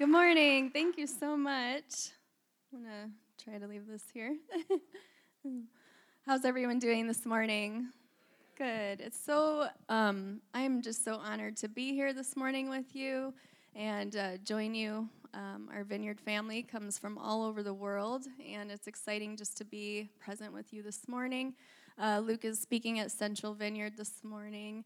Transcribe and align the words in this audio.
Good 0.00 0.08
morning. 0.08 0.70
Thank 0.70 0.96
you 0.96 1.06
so 1.06 1.36
much. 1.36 2.12
I'm 2.72 2.82
going 2.82 3.10
to 3.38 3.44
try 3.44 3.58
to 3.58 3.66
leave 3.66 3.86
this 3.86 4.04
here. 4.14 4.34
How's 6.26 6.46
everyone 6.46 6.78
doing 6.78 7.06
this 7.06 7.26
morning? 7.26 7.88
Good. 8.56 9.02
It's 9.02 9.22
so, 9.22 9.66
um, 9.90 10.40
I'm 10.54 10.80
just 10.80 11.04
so 11.04 11.16
honored 11.16 11.58
to 11.58 11.68
be 11.68 11.92
here 11.92 12.14
this 12.14 12.34
morning 12.34 12.70
with 12.70 12.96
you 12.96 13.34
and 13.76 14.16
uh, 14.16 14.38
join 14.38 14.74
you. 14.74 15.06
Um, 15.34 15.68
our 15.70 15.84
vineyard 15.84 16.18
family 16.18 16.62
comes 16.62 16.96
from 16.96 17.18
all 17.18 17.42
over 17.42 17.62
the 17.62 17.74
world, 17.74 18.24
and 18.50 18.70
it's 18.70 18.86
exciting 18.86 19.36
just 19.36 19.58
to 19.58 19.66
be 19.66 20.08
present 20.18 20.54
with 20.54 20.72
you 20.72 20.82
this 20.82 21.08
morning. 21.08 21.52
Uh, 21.98 22.22
Luke 22.24 22.46
is 22.46 22.58
speaking 22.58 23.00
at 23.00 23.10
Central 23.12 23.52
Vineyard 23.52 23.98
this 23.98 24.24
morning, 24.24 24.82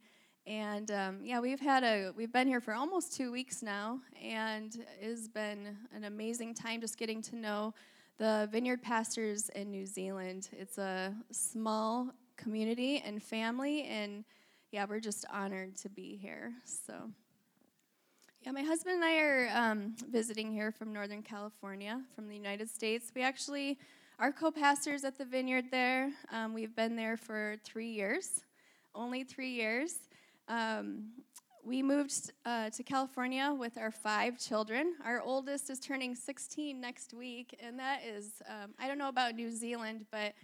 and 0.46 0.90
um, 0.90 1.20
yeah, 1.24 1.40
we've 1.40 1.60
had 1.60 1.82
a 1.84 2.12
we've 2.16 2.32
been 2.32 2.46
here 2.46 2.60
for 2.60 2.74
almost 2.74 3.16
two 3.16 3.32
weeks 3.32 3.62
now, 3.62 4.00
and 4.22 4.76
it 5.00 5.08
has 5.08 5.26
been 5.26 5.76
an 5.94 6.04
amazing 6.04 6.54
time 6.54 6.80
just 6.80 6.98
getting 6.98 7.22
to 7.22 7.36
know 7.36 7.72
the 8.18 8.48
vineyard 8.52 8.82
pastors 8.82 9.48
in 9.50 9.70
New 9.70 9.86
Zealand. 9.86 10.50
It's 10.52 10.76
a 10.76 11.14
small 11.30 12.10
community 12.36 13.02
and 13.04 13.22
family, 13.22 13.84
and 13.84 14.24
yeah, 14.70 14.84
we're 14.88 15.00
just 15.00 15.24
honored 15.32 15.76
to 15.76 15.88
be 15.88 16.16
here. 16.16 16.52
So, 16.64 16.92
yeah, 18.42 18.52
my 18.52 18.62
husband 18.62 18.96
and 18.96 19.04
I 19.04 19.16
are 19.18 19.48
um, 19.54 19.96
visiting 20.10 20.52
here 20.52 20.70
from 20.70 20.92
Northern 20.92 21.22
California, 21.22 22.02
from 22.14 22.28
the 22.28 22.34
United 22.34 22.68
States. 22.68 23.10
We 23.14 23.22
actually 23.22 23.78
are 24.18 24.30
co 24.30 24.50
pastors 24.50 25.04
at 25.04 25.16
the 25.16 25.24
vineyard 25.24 25.70
there. 25.70 26.10
Um, 26.30 26.52
we've 26.52 26.76
been 26.76 26.96
there 26.96 27.16
for 27.16 27.56
three 27.64 27.90
years, 27.90 28.42
only 28.94 29.24
three 29.24 29.50
years. 29.50 29.96
Um, 30.48 31.12
we 31.64 31.82
moved 31.82 32.32
uh, 32.44 32.70
to 32.70 32.82
California 32.82 33.54
with 33.56 33.78
our 33.78 33.90
five 33.90 34.38
children. 34.38 34.94
Our 35.04 35.22
oldest 35.22 35.70
is 35.70 35.80
turning 35.80 36.14
16 36.14 36.78
next 36.78 37.14
week, 37.14 37.56
and 37.58 37.78
that 37.78 38.02
is, 38.04 38.42
um, 38.48 38.74
I 38.78 38.86
don't 38.86 38.98
know 38.98 39.08
about 39.08 39.34
New 39.34 39.50
Zealand, 39.50 40.04
but 40.10 40.34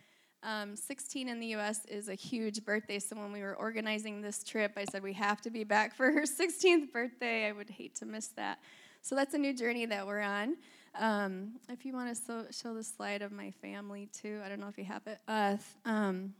um, 0.42 0.75
16 0.75 1.28
in 1.28 1.38
the 1.38 1.48
US 1.48 1.84
is 1.84 2.08
a 2.08 2.14
huge 2.14 2.64
birthday. 2.64 2.98
So 2.98 3.16
when 3.16 3.33
we 3.33 3.42
were 3.42 3.55
organizing 3.55 4.22
this 4.22 4.42
trip, 4.42 4.72
I 4.77 4.86
said 4.86 5.02
we 5.02 5.12
have 5.12 5.42
to 5.42 5.50
be 5.50 5.64
back 5.64 5.94
for 5.94 6.10
her 6.10 6.22
16th 6.22 6.91
birthday. 6.92 7.47
I 7.47 7.53
would 7.53 7.69
hate 7.69 7.94
to 7.97 8.06
miss 8.06 8.28
that. 8.28 8.58
So 9.03 9.14
that's 9.14 9.34
a 9.34 9.38
new 9.38 9.53
journey 9.53 9.86
that 9.86 10.06
we're 10.06 10.20
on. 10.20 10.56
Um, 10.98 11.53
if 11.69 11.84
you 11.84 11.92
want 11.92 12.08
to 12.08 12.14
so, 12.14 12.47
show 12.50 12.75
the 12.75 12.82
slide 12.82 13.22
of 13.22 13.30
my 13.30 13.50
family 13.62 14.08
too, 14.12 14.41
I 14.44 14.48
don't 14.48 14.60
know 14.60 14.69
if 14.69 14.78
you 14.78 14.84
have 14.84 15.06
it. 15.06 15.19
Uh, 15.28 15.56
um, 15.84 16.34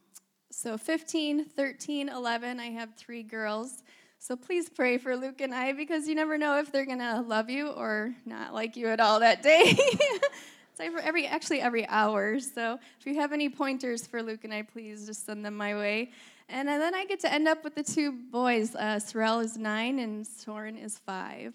so 0.51 0.77
15, 0.77 1.45
13, 1.45 2.09
11, 2.09 2.61
I 2.61 2.67
have 2.71 2.95
three 2.95 3.23
girls. 3.23 3.83
So 4.19 4.37
please 4.37 4.69
pray 4.69 4.99
for 4.99 5.17
Luke 5.17 5.41
and 5.41 5.55
I 5.55 5.73
because 5.73 6.09
you 6.09 6.15
never 6.15 6.37
know 6.37 6.59
if 6.59 6.71
they're 6.71 6.85
going 6.85 6.99
to 6.99 7.21
love 7.21 7.49
you 7.49 7.69
or 7.69 8.15
not 8.27 8.53
like 8.53 8.77
you 8.77 8.89
at 8.89 9.01
all 9.01 9.21
that 9.21 9.43
day. 9.43 9.63
it's 9.79 10.81
every 10.81 11.27
actually 11.27 11.61
every 11.61 11.89
hour. 11.89 12.39
So 12.41 12.79
if 12.99 13.07
you 13.07 13.15
have 13.15 13.33
any 13.33 13.49
pointers 13.49 14.07
for 14.07 14.23
Luke 14.23 14.45
and 14.45 14.53
I, 14.53 14.63
please 14.63 15.07
just 15.07 15.25
send 15.25 15.45
them 15.45 15.57
my 15.57 15.75
way. 15.75 16.11
And 16.49 16.67
then 16.67 16.95
I 16.95 17.05
get 17.05 17.21
to 17.21 17.33
end 17.33 17.47
up 17.47 17.63
with 17.63 17.77
the 17.77 17.85
two 17.85 18.11
boys. 18.11 18.75
Uh, 18.75 18.99
Sorel 18.99 19.39
is 19.39 19.57
nine 19.57 20.01
and 20.01 20.27
Soren 20.27 20.77
is 20.77 20.99
five. 20.99 21.55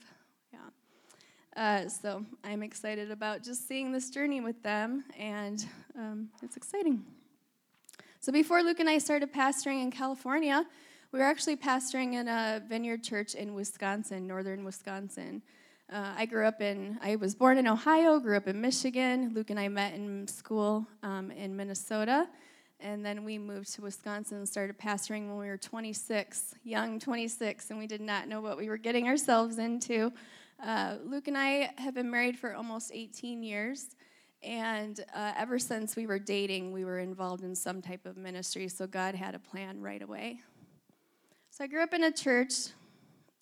Yeah. 0.54 0.60
Uh, 1.86 1.90
so 1.90 2.26
I'm 2.46 2.64
excited 2.64 3.12
about 3.12 3.44
just 3.44 3.68
seeing 3.68 3.92
this 3.92 4.10
journey 4.10 4.40
with 4.40 4.64
them, 4.64 5.04
and 5.20 5.66
um, 5.98 6.30
it's 6.42 6.56
exciting. 6.56 7.04
So 8.26 8.32
before 8.32 8.64
Luke 8.64 8.80
and 8.80 8.90
I 8.90 8.98
started 8.98 9.32
pastoring 9.32 9.84
in 9.84 9.92
California, 9.92 10.66
we 11.12 11.20
were 11.20 11.26
actually 11.26 11.58
pastoring 11.58 12.14
in 12.16 12.28
a 12.28 12.60
vineyard 12.68 13.04
church 13.04 13.36
in 13.36 13.54
Wisconsin, 13.54 14.26
northern 14.26 14.66
Wisconsin. 14.66 15.44
Uh, 15.94 16.12
I 16.18 16.26
grew 16.26 16.48
up 16.48 16.60
in, 16.60 16.98
I 17.04 17.18
was 17.18 17.36
born 17.36 17.60
in 17.60 17.68
Ohio, 17.68 18.20
grew 18.20 18.36
up 18.36 18.48
in 18.48 18.60
Michigan. 18.60 19.32
Luke 19.36 19.52
and 19.52 19.60
I 19.60 19.68
met 19.68 19.94
in 19.94 20.28
school 20.28 20.88
um, 21.04 21.30
in 21.30 21.56
Minnesota. 21.56 22.28
And 22.80 23.06
then 23.06 23.26
we 23.26 23.38
moved 23.38 23.72
to 23.76 23.84
Wisconsin 23.84 24.40
and 24.40 24.50
started 24.50 24.80
pastoring 24.80 25.28
when 25.28 25.38
we 25.38 25.46
were 25.46 25.58
26, 25.60 26.56
young 26.64 27.00
26, 27.00 27.70
and 27.70 27.78
we 27.78 27.86
did 27.86 28.02
not 28.02 28.28
know 28.28 28.42
what 28.42 28.58
we 28.58 28.70
were 28.70 28.78
getting 28.78 29.08
ourselves 29.08 29.60
into. 29.60 30.12
Uh, 30.66 30.96
Luke 31.06 31.28
and 31.28 31.38
I 31.38 31.72
have 31.78 31.94
been 31.94 32.10
married 32.10 32.40
for 32.40 32.56
almost 32.56 32.90
18 32.92 33.44
years. 33.44 33.96
And 34.46 35.04
uh, 35.16 35.34
ever 35.36 35.58
since 35.58 35.96
we 35.96 36.06
were 36.06 36.20
dating, 36.20 36.72
we 36.72 36.86
were 36.86 37.00
involved 37.00 37.44
in 37.44 37.56
some 37.56 37.82
type 37.82 38.06
of 38.06 38.16
ministry, 38.16 38.68
so 38.68 38.86
God 38.86 39.16
had 39.16 39.34
a 39.34 39.40
plan 39.40 39.82
right 39.82 40.04
away. 40.04 40.40
So 41.50 41.64
I 41.64 41.68
grew 41.68 41.82
up 41.82 41.96
in 41.96 42.04
a 42.04 42.12
church 42.12 42.54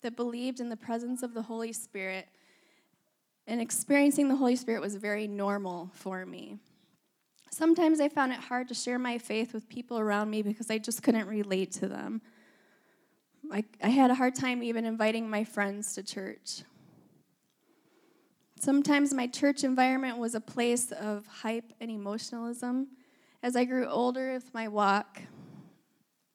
that 0.00 0.16
believed 0.16 0.60
in 0.60 0.70
the 0.70 0.76
presence 0.76 1.22
of 1.22 1.34
the 1.34 1.42
Holy 1.42 1.74
Spirit, 1.74 2.26
and 3.46 3.60
experiencing 3.60 4.28
the 4.28 4.36
Holy 4.36 4.56
Spirit 4.56 4.80
was 4.80 4.96
very 4.96 5.26
normal 5.26 5.90
for 5.92 6.24
me. 6.24 6.58
Sometimes 7.50 8.00
I 8.00 8.08
found 8.08 8.32
it 8.32 8.38
hard 8.38 8.68
to 8.68 8.74
share 8.74 8.98
my 8.98 9.18
faith 9.18 9.52
with 9.52 9.68
people 9.68 9.98
around 9.98 10.30
me 10.30 10.40
because 10.40 10.70
I 10.70 10.78
just 10.78 11.02
couldn't 11.02 11.28
relate 11.28 11.70
to 11.72 11.86
them. 11.86 12.22
I, 13.52 13.62
I 13.82 13.90
had 13.90 14.10
a 14.10 14.14
hard 14.14 14.34
time 14.34 14.62
even 14.62 14.86
inviting 14.86 15.28
my 15.28 15.44
friends 15.44 15.94
to 15.96 16.02
church. 16.02 16.62
Sometimes 18.64 19.12
my 19.12 19.26
church 19.26 19.62
environment 19.62 20.16
was 20.16 20.34
a 20.34 20.40
place 20.40 20.90
of 20.90 21.26
hype 21.26 21.70
and 21.82 21.90
emotionalism. 21.90 22.88
As 23.42 23.56
I 23.56 23.66
grew 23.66 23.86
older 23.86 24.32
with 24.32 24.54
my 24.54 24.68
walk 24.68 25.20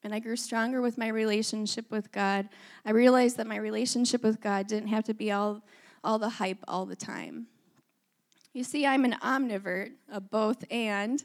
and 0.04 0.14
I 0.14 0.20
grew 0.20 0.36
stronger 0.36 0.80
with 0.80 0.96
my 0.96 1.08
relationship 1.08 1.90
with 1.90 2.12
God, 2.12 2.48
I 2.86 2.92
realized 2.92 3.38
that 3.38 3.48
my 3.48 3.56
relationship 3.56 4.22
with 4.22 4.40
God 4.42 4.68
didn't 4.68 4.90
have 4.90 5.06
to 5.06 5.16
be 5.16 5.32
all, 5.32 5.64
all 6.04 6.20
the 6.20 6.30
hype 6.30 6.60
all 6.68 6.86
the 6.86 6.96
time. 6.96 7.48
You 8.54 8.64
see, 8.64 8.86
I'm 8.86 9.06
an 9.06 9.16
omnivert, 9.24 9.94
a 10.12 10.22
both 10.22 10.64
and. 10.70 11.24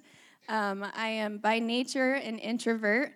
Um, 0.48 0.86
I 0.96 1.08
am 1.08 1.36
by 1.36 1.58
nature 1.58 2.14
an 2.14 2.38
introvert, 2.38 3.12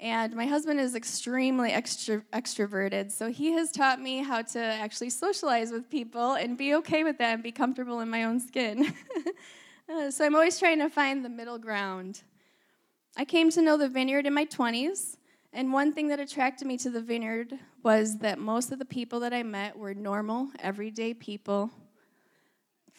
and 0.00 0.34
my 0.34 0.46
husband 0.46 0.80
is 0.80 0.94
extremely 0.94 1.70
extro- 1.72 2.24
extroverted, 2.32 3.12
so 3.12 3.30
he 3.30 3.52
has 3.52 3.70
taught 3.70 4.00
me 4.00 4.22
how 4.22 4.40
to 4.40 4.58
actually 4.58 5.10
socialize 5.10 5.70
with 5.70 5.90
people 5.90 6.32
and 6.32 6.56
be 6.56 6.74
okay 6.76 7.04
with 7.04 7.18
that 7.18 7.34
and 7.34 7.42
be 7.42 7.52
comfortable 7.52 8.00
in 8.00 8.08
my 8.08 8.24
own 8.24 8.40
skin. 8.40 8.94
uh, 9.92 10.10
so 10.10 10.24
I'm 10.24 10.34
always 10.34 10.58
trying 10.58 10.78
to 10.78 10.88
find 10.88 11.22
the 11.22 11.28
middle 11.28 11.58
ground. 11.58 12.22
I 13.18 13.26
came 13.26 13.50
to 13.50 13.60
know 13.60 13.76
the 13.76 13.90
vineyard 13.90 14.24
in 14.24 14.32
my 14.32 14.46
20s, 14.46 15.18
and 15.52 15.70
one 15.70 15.92
thing 15.92 16.08
that 16.08 16.18
attracted 16.18 16.66
me 16.66 16.78
to 16.78 16.88
the 16.88 17.02
vineyard 17.02 17.58
was 17.82 18.18
that 18.18 18.38
most 18.38 18.72
of 18.72 18.78
the 18.78 18.86
people 18.86 19.20
that 19.20 19.34
I 19.34 19.42
met 19.42 19.76
were 19.76 19.92
normal, 19.92 20.48
everyday 20.60 21.12
people. 21.12 21.70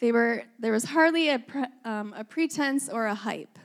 They 0.00 0.12
were, 0.12 0.44
there 0.60 0.72
was 0.72 0.84
hardly 0.84 1.30
a, 1.30 1.40
pre, 1.40 1.64
um, 1.84 2.14
a 2.16 2.22
pretense 2.22 2.88
or 2.88 3.06
a 3.06 3.14
hype. 3.14 3.58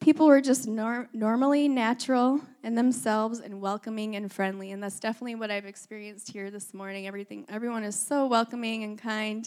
People 0.00 0.26
were 0.26 0.40
just 0.40 0.66
nor- 0.66 1.10
normally 1.12 1.68
natural 1.68 2.40
in 2.64 2.74
themselves 2.74 3.38
and 3.38 3.60
welcoming 3.60 4.16
and 4.16 4.32
friendly, 4.32 4.72
and 4.72 4.82
that's 4.82 4.98
definitely 4.98 5.34
what 5.34 5.50
I've 5.50 5.66
experienced 5.66 6.32
here 6.32 6.50
this 6.50 6.72
morning. 6.72 7.06
Everything, 7.06 7.44
everyone 7.50 7.84
is 7.84 7.96
so 7.96 8.26
welcoming 8.26 8.82
and 8.82 8.98
kind. 8.98 9.46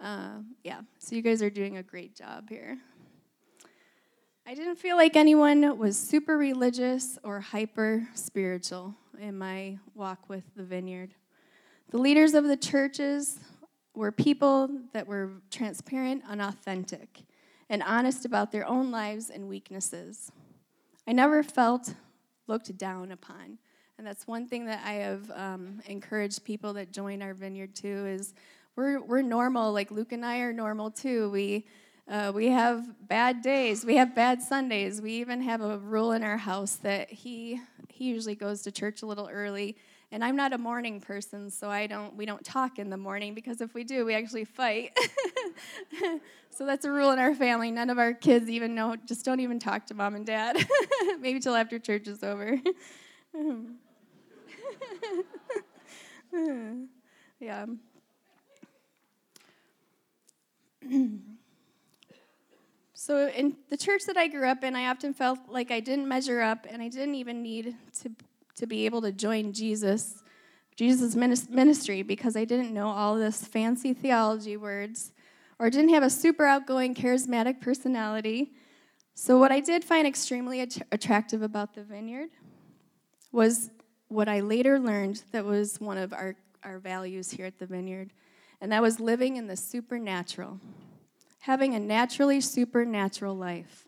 Uh, 0.00 0.42
yeah, 0.62 0.82
so 1.00 1.16
you 1.16 1.22
guys 1.22 1.42
are 1.42 1.50
doing 1.50 1.78
a 1.78 1.82
great 1.82 2.14
job 2.14 2.48
here. 2.48 2.78
I 4.46 4.54
didn't 4.54 4.76
feel 4.76 4.96
like 4.96 5.16
anyone 5.16 5.76
was 5.76 5.98
super 5.98 6.38
religious 6.38 7.18
or 7.24 7.40
hyper 7.40 8.06
spiritual 8.14 8.94
in 9.20 9.36
my 9.36 9.76
walk 9.96 10.28
with 10.28 10.44
the 10.54 10.62
vineyard. 10.62 11.14
The 11.90 11.98
leaders 11.98 12.34
of 12.34 12.44
the 12.44 12.56
churches 12.56 13.40
were 13.96 14.12
people 14.12 14.70
that 14.92 15.08
were 15.08 15.32
transparent 15.50 16.22
and 16.30 16.40
authentic 16.40 17.22
and 17.70 17.82
honest 17.84 18.26
about 18.26 18.50
their 18.50 18.66
own 18.66 18.90
lives 18.90 19.30
and 19.30 19.48
weaknesses. 19.48 20.30
I 21.06 21.12
never 21.12 21.42
felt 21.42 21.94
looked 22.48 22.76
down 22.76 23.12
upon. 23.12 23.58
And 23.96 24.06
that's 24.06 24.26
one 24.26 24.46
thing 24.46 24.66
that 24.66 24.82
I 24.84 24.94
have 24.94 25.30
um, 25.30 25.80
encouraged 25.86 26.44
people 26.44 26.72
that 26.74 26.92
join 26.92 27.22
our 27.22 27.32
vineyard 27.32 27.74
too 27.74 28.06
is 28.06 28.34
we're, 28.74 29.00
we're 29.00 29.22
normal. 29.22 29.72
Like 29.72 29.90
Luke 29.90 30.12
and 30.12 30.26
I 30.26 30.38
are 30.38 30.52
normal 30.52 30.90
too. 30.90 31.30
We, 31.30 31.66
uh, 32.08 32.32
we 32.34 32.48
have 32.48 32.84
bad 33.06 33.40
days. 33.40 33.84
We 33.84 33.96
have 33.96 34.16
bad 34.16 34.42
Sundays. 34.42 35.00
We 35.00 35.12
even 35.14 35.40
have 35.42 35.60
a 35.60 35.78
rule 35.78 36.12
in 36.12 36.24
our 36.24 36.38
house 36.38 36.76
that 36.76 37.10
he, 37.10 37.60
he 37.88 38.06
usually 38.06 38.34
goes 38.34 38.62
to 38.62 38.72
church 38.72 39.02
a 39.02 39.06
little 39.06 39.28
early 39.30 39.76
and 40.12 40.24
I'm 40.24 40.34
not 40.34 40.52
a 40.52 40.58
morning 40.58 41.00
person, 41.00 41.50
so 41.50 41.70
I 41.70 41.86
don't 41.86 42.16
we 42.16 42.26
don't 42.26 42.44
talk 42.44 42.78
in 42.78 42.90
the 42.90 42.96
morning 42.96 43.34
because 43.34 43.60
if 43.60 43.74
we 43.74 43.84
do, 43.84 44.04
we 44.04 44.14
actually 44.14 44.44
fight. 44.44 44.96
so 46.50 46.66
that's 46.66 46.84
a 46.84 46.90
rule 46.90 47.12
in 47.12 47.18
our 47.18 47.34
family. 47.34 47.70
None 47.70 47.90
of 47.90 47.98
our 47.98 48.12
kids 48.12 48.48
even 48.48 48.74
know 48.74 48.96
just 49.06 49.24
don't 49.24 49.40
even 49.40 49.58
talk 49.58 49.86
to 49.86 49.94
mom 49.94 50.16
and 50.16 50.26
dad. 50.26 50.56
Maybe 51.20 51.38
till 51.38 51.54
after 51.54 51.78
church 51.78 52.08
is 52.08 52.24
over. 52.24 52.60
yeah. 57.40 57.66
So, 63.02 63.28
in 63.28 63.56
the 63.70 63.78
church 63.78 64.02
that 64.08 64.18
I 64.18 64.28
grew 64.28 64.46
up 64.46 64.62
in, 64.62 64.76
I 64.76 64.90
often 64.90 65.14
felt 65.14 65.38
like 65.48 65.70
I 65.70 65.80
didn't 65.80 66.06
measure 66.06 66.42
up 66.42 66.66
and 66.68 66.82
I 66.82 66.88
didn't 66.88 67.14
even 67.14 67.42
need 67.42 67.74
to 68.02 68.10
to 68.60 68.66
be 68.66 68.86
able 68.86 69.02
to 69.02 69.12
join 69.12 69.52
Jesus 69.52 70.22
Jesus' 70.80 71.14
ministry 71.14 72.00
because 72.02 72.36
I 72.36 72.46
didn't 72.46 72.72
know 72.72 72.88
all 72.88 73.16
this 73.16 73.44
fancy 73.44 73.92
theology 73.92 74.56
words 74.56 75.12
or 75.58 75.68
didn't 75.68 75.90
have 75.90 76.02
a 76.02 76.08
super 76.08 76.46
outgoing, 76.46 76.94
charismatic 76.94 77.60
personality. 77.60 78.52
So, 79.12 79.36
what 79.36 79.52
I 79.52 79.60
did 79.60 79.84
find 79.84 80.06
extremely 80.06 80.62
att- 80.62 80.80
attractive 80.90 81.42
about 81.42 81.74
the 81.74 81.82
vineyard 81.82 82.30
was 83.30 83.70
what 84.08 84.26
I 84.26 84.40
later 84.40 84.78
learned 84.78 85.22
that 85.32 85.44
was 85.44 85.78
one 85.82 85.98
of 85.98 86.14
our, 86.14 86.34
our 86.64 86.78
values 86.78 87.30
here 87.30 87.44
at 87.44 87.58
the 87.58 87.66
vineyard, 87.66 88.14
and 88.62 88.72
that 88.72 88.80
was 88.80 89.00
living 89.00 89.36
in 89.36 89.48
the 89.48 89.56
supernatural, 89.58 90.60
having 91.40 91.74
a 91.74 91.78
naturally 91.78 92.40
supernatural 92.40 93.34
life. 93.34 93.86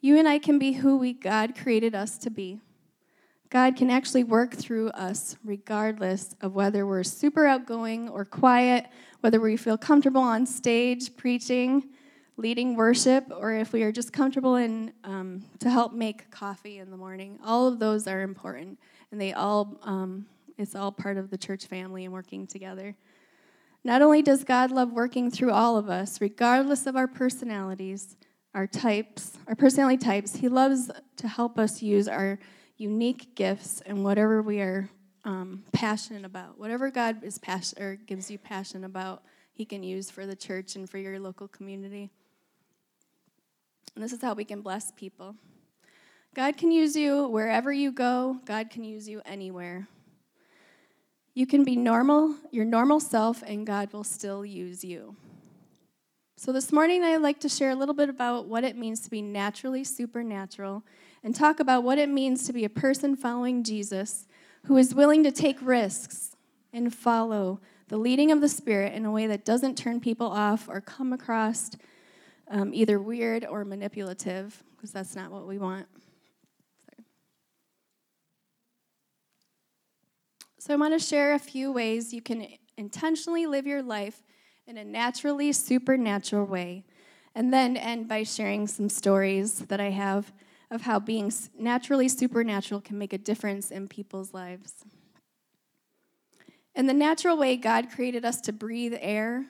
You 0.00 0.16
and 0.16 0.26
I 0.26 0.38
can 0.38 0.58
be 0.58 0.72
who 0.72 0.96
we 0.96 1.12
God 1.12 1.54
created 1.54 1.94
us 1.94 2.16
to 2.16 2.30
be. 2.30 2.60
God 3.50 3.76
can 3.76 3.88
actually 3.88 4.24
work 4.24 4.54
through 4.54 4.90
us 4.90 5.36
regardless 5.42 6.34
of 6.42 6.54
whether 6.54 6.86
we're 6.86 7.02
super 7.02 7.46
outgoing 7.46 8.10
or 8.10 8.24
quiet, 8.24 8.86
whether 9.20 9.40
we 9.40 9.56
feel 9.56 9.78
comfortable 9.78 10.20
on 10.20 10.44
stage 10.44 11.16
preaching, 11.16 11.88
leading 12.36 12.76
worship, 12.76 13.24
or 13.34 13.54
if 13.54 13.72
we 13.72 13.82
are 13.82 13.92
just 13.92 14.12
comfortable 14.12 14.56
in 14.56 14.92
um, 15.04 15.42
to 15.60 15.70
help 15.70 15.94
make 15.94 16.30
coffee 16.30 16.78
in 16.78 16.90
the 16.90 16.96
morning. 16.96 17.38
All 17.42 17.66
of 17.66 17.78
those 17.78 18.06
are 18.06 18.20
important, 18.20 18.78
and 19.10 19.20
they 19.20 19.32
all 19.32 19.78
um, 19.82 20.26
it's 20.58 20.74
all 20.74 20.92
part 20.92 21.16
of 21.16 21.30
the 21.30 21.38
church 21.38 21.66
family 21.66 22.04
and 22.04 22.12
working 22.12 22.46
together. 22.46 22.96
Not 23.82 24.02
only 24.02 24.22
does 24.22 24.44
God 24.44 24.70
love 24.70 24.92
working 24.92 25.30
through 25.30 25.52
all 25.52 25.78
of 25.78 25.88
us, 25.88 26.20
regardless 26.20 26.86
of 26.86 26.96
our 26.96 27.06
personalities, 27.06 28.16
our 28.54 28.66
types, 28.66 29.38
our 29.46 29.54
personality 29.54 29.96
types, 29.96 30.36
He 30.36 30.48
loves 30.48 30.90
to 31.16 31.28
help 31.28 31.58
us 31.58 31.80
use 31.80 32.08
our 32.08 32.38
unique 32.78 33.34
gifts 33.34 33.82
and 33.84 34.04
whatever 34.04 34.40
we 34.40 34.60
are 34.60 34.88
um, 35.24 35.64
passionate 35.72 36.24
about. 36.24 36.58
Whatever 36.58 36.90
God 36.90 37.22
is 37.22 37.38
passion 37.38 37.82
or 37.82 37.96
gives 37.96 38.30
you 38.30 38.38
passion 38.38 38.84
about, 38.84 39.22
He 39.52 39.64
can 39.64 39.82
use 39.82 40.10
for 40.10 40.24
the 40.24 40.36
church 40.36 40.76
and 40.76 40.88
for 40.88 40.96
your 40.96 41.18
local 41.18 41.48
community. 41.48 42.08
And 43.94 44.02
this 44.02 44.12
is 44.12 44.22
how 44.22 44.34
we 44.34 44.44
can 44.44 44.62
bless 44.62 44.92
people. 44.92 45.34
God 46.34 46.56
can 46.56 46.70
use 46.70 46.94
you 46.94 47.26
wherever 47.26 47.72
you 47.72 47.90
go. 47.90 48.38
God 48.44 48.70
can 48.70 48.84
use 48.84 49.08
you 49.08 49.20
anywhere. 49.26 49.88
You 51.34 51.46
can 51.46 51.64
be 51.64 51.76
normal, 51.76 52.36
your 52.50 52.64
normal 52.64 53.00
self, 53.00 53.42
and 53.42 53.66
God 53.66 53.92
will 53.92 54.04
still 54.04 54.44
use 54.44 54.84
you. 54.84 55.16
So, 56.36 56.52
this 56.52 56.72
morning, 56.72 57.02
I'd 57.02 57.16
like 57.16 57.40
to 57.40 57.48
share 57.48 57.70
a 57.70 57.74
little 57.74 57.94
bit 57.94 58.08
about 58.08 58.46
what 58.46 58.62
it 58.62 58.76
means 58.76 59.00
to 59.00 59.10
be 59.10 59.20
naturally 59.20 59.82
supernatural 59.82 60.84
and 61.28 61.34
talk 61.34 61.60
about 61.60 61.84
what 61.84 61.98
it 61.98 62.08
means 62.08 62.46
to 62.46 62.54
be 62.54 62.64
a 62.64 62.70
person 62.70 63.14
following 63.14 63.62
Jesus 63.62 64.26
who 64.64 64.78
is 64.78 64.94
willing 64.94 65.22
to 65.24 65.30
take 65.30 65.58
risks 65.60 66.34
and 66.72 66.94
follow 66.94 67.60
the 67.88 67.98
leading 67.98 68.32
of 68.32 68.40
the 68.40 68.48
Spirit 68.48 68.94
in 68.94 69.04
a 69.04 69.10
way 69.10 69.26
that 69.26 69.44
doesn't 69.44 69.76
turn 69.76 70.00
people 70.00 70.28
off 70.28 70.70
or 70.70 70.80
come 70.80 71.12
across 71.12 71.72
um, 72.50 72.72
either 72.72 72.98
weird 72.98 73.44
or 73.44 73.62
manipulative, 73.66 74.64
because 74.74 74.90
that's 74.90 75.14
not 75.14 75.30
what 75.30 75.46
we 75.46 75.58
want. 75.58 75.86
So, 80.58 80.72
I 80.72 80.78
want 80.78 80.98
to 80.98 80.98
share 80.98 81.34
a 81.34 81.38
few 81.38 81.70
ways 81.70 82.14
you 82.14 82.22
can 82.22 82.46
intentionally 82.78 83.44
live 83.44 83.66
your 83.66 83.82
life 83.82 84.22
in 84.66 84.78
a 84.78 84.84
naturally 84.84 85.52
supernatural 85.52 86.46
way, 86.46 86.86
and 87.34 87.52
then 87.52 87.76
end 87.76 88.08
by 88.08 88.22
sharing 88.22 88.66
some 88.66 88.88
stories 88.88 89.58
that 89.66 89.78
I 89.78 89.90
have 89.90 90.32
of 90.70 90.82
how 90.82 90.98
being 90.98 91.32
naturally 91.58 92.08
supernatural 92.08 92.80
can 92.80 92.98
make 92.98 93.12
a 93.12 93.18
difference 93.18 93.70
in 93.70 93.88
people's 93.88 94.34
lives. 94.34 94.84
In 96.74 96.86
the 96.86 96.94
natural 96.94 97.36
way 97.36 97.56
God 97.56 97.90
created 97.90 98.24
us 98.24 98.40
to 98.42 98.52
breathe 98.52 98.94
air, 99.00 99.46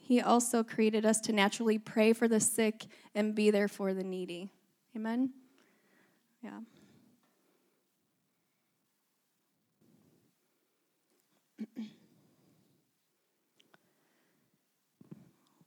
He 0.00 0.20
also 0.20 0.64
created 0.64 1.04
us 1.04 1.20
to 1.20 1.32
naturally 1.32 1.78
pray 1.78 2.12
for 2.12 2.26
the 2.26 2.40
sick 2.40 2.86
and 3.14 3.34
be 3.34 3.50
there 3.50 3.68
for 3.68 3.94
the 3.94 4.02
needy. 4.02 4.50
Amen? 4.96 5.30
Yeah. 6.42 6.60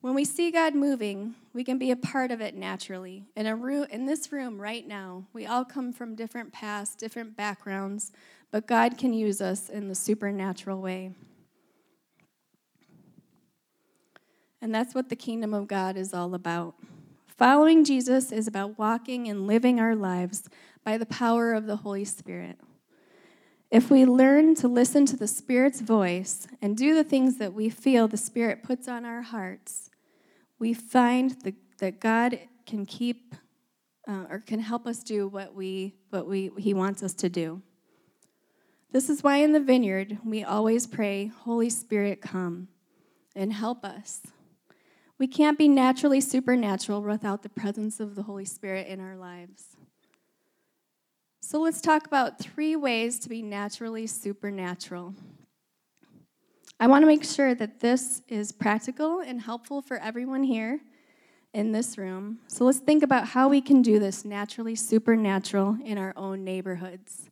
When 0.05 0.13
we 0.13 0.23
see 0.23 0.51
God 0.51 0.75
moving, 0.75 1.33
we 1.51 1.63
can 1.63 1.79
be 1.79 1.89
a 1.89 1.95
part 1.95 2.29
of 2.29 2.39
it 2.39 2.53
naturally. 2.53 3.25
In, 3.35 3.47
a 3.47 3.55
room, 3.55 3.87
in 3.89 4.05
this 4.05 4.31
room 4.31 4.61
right 4.61 4.87
now, 4.87 5.23
we 5.33 5.47
all 5.47 5.65
come 5.65 5.91
from 5.91 6.13
different 6.13 6.53
pasts, 6.53 6.95
different 6.95 7.35
backgrounds, 7.35 8.11
but 8.51 8.67
God 8.67 8.99
can 8.99 9.15
use 9.15 9.41
us 9.41 9.67
in 9.67 9.87
the 9.87 9.95
supernatural 9.95 10.79
way. 10.79 11.09
And 14.61 14.75
that's 14.75 14.93
what 14.93 15.09
the 15.09 15.15
kingdom 15.15 15.55
of 15.55 15.67
God 15.67 15.97
is 15.97 16.13
all 16.13 16.35
about. 16.35 16.75
Following 17.25 17.83
Jesus 17.83 18.31
is 18.31 18.47
about 18.47 18.77
walking 18.77 19.27
and 19.27 19.47
living 19.47 19.79
our 19.79 19.95
lives 19.95 20.47
by 20.83 20.99
the 20.99 21.07
power 21.07 21.51
of 21.51 21.65
the 21.65 21.77
Holy 21.77 22.05
Spirit. 22.05 22.59
If 23.71 23.89
we 23.89 24.05
learn 24.05 24.53
to 24.57 24.67
listen 24.67 25.07
to 25.07 25.17
the 25.17 25.27
Spirit's 25.27 25.81
voice 25.81 26.47
and 26.61 26.77
do 26.77 26.93
the 26.93 27.03
things 27.03 27.39
that 27.39 27.55
we 27.55 27.69
feel 27.69 28.07
the 28.07 28.17
Spirit 28.17 28.61
puts 28.61 28.87
on 28.87 29.03
our 29.03 29.23
hearts, 29.23 29.89
we 30.59 30.73
find 30.73 31.31
the, 31.43 31.53
that 31.79 31.99
God 31.99 32.39
can 32.65 32.85
keep 32.85 33.35
uh, 34.07 34.25
or 34.29 34.39
can 34.39 34.59
help 34.59 34.85
us 34.85 35.03
do 35.03 35.27
what 35.27 35.53
we 35.53 35.95
what 36.09 36.27
we 36.27 36.51
He 36.57 36.73
wants 36.73 37.03
us 37.03 37.13
to 37.15 37.29
do. 37.29 37.61
This 38.91 39.09
is 39.09 39.23
why 39.23 39.37
in 39.37 39.51
the 39.51 39.59
vineyard 39.59 40.19
we 40.23 40.43
always 40.43 40.87
pray, 40.87 41.27
Holy 41.27 41.69
Spirit, 41.69 42.21
come 42.21 42.69
and 43.35 43.51
help 43.51 43.83
us. 43.83 44.21
We 45.17 45.27
can't 45.27 45.57
be 45.57 45.67
naturally 45.67 46.21
supernatural 46.21 47.01
without 47.01 47.43
the 47.43 47.49
presence 47.49 47.99
of 47.99 48.15
the 48.15 48.23
Holy 48.23 48.45
Spirit 48.45 48.87
in 48.87 48.99
our 48.99 49.15
lives. 49.15 49.75
So 51.41 51.59
let's 51.61 51.79
talk 51.79 52.07
about 52.07 52.39
three 52.39 52.75
ways 52.75 53.19
to 53.19 53.29
be 53.29 53.41
naturally 53.41 54.07
supernatural. 54.07 55.13
I 56.77 56.87
want 56.87 57.03
to 57.03 57.07
make 57.07 57.23
sure 57.23 57.55
that 57.55 57.79
this 57.79 58.21
is 58.27 58.51
practical 58.51 59.21
and 59.21 59.39
helpful 59.39 59.81
for 59.81 59.97
everyone 59.97 60.43
here 60.43 60.81
in 61.53 61.71
this 61.71 61.97
room. 61.97 62.39
So 62.47 62.65
let's 62.65 62.79
think 62.79 63.01
about 63.01 63.29
how 63.29 63.47
we 63.47 63.61
can 63.61 63.81
do 63.81 63.97
this 63.97 64.25
naturally 64.25 64.75
supernatural 64.75 65.77
in 65.85 65.97
our 65.97 66.11
own 66.17 66.43
neighborhoods. 66.43 67.29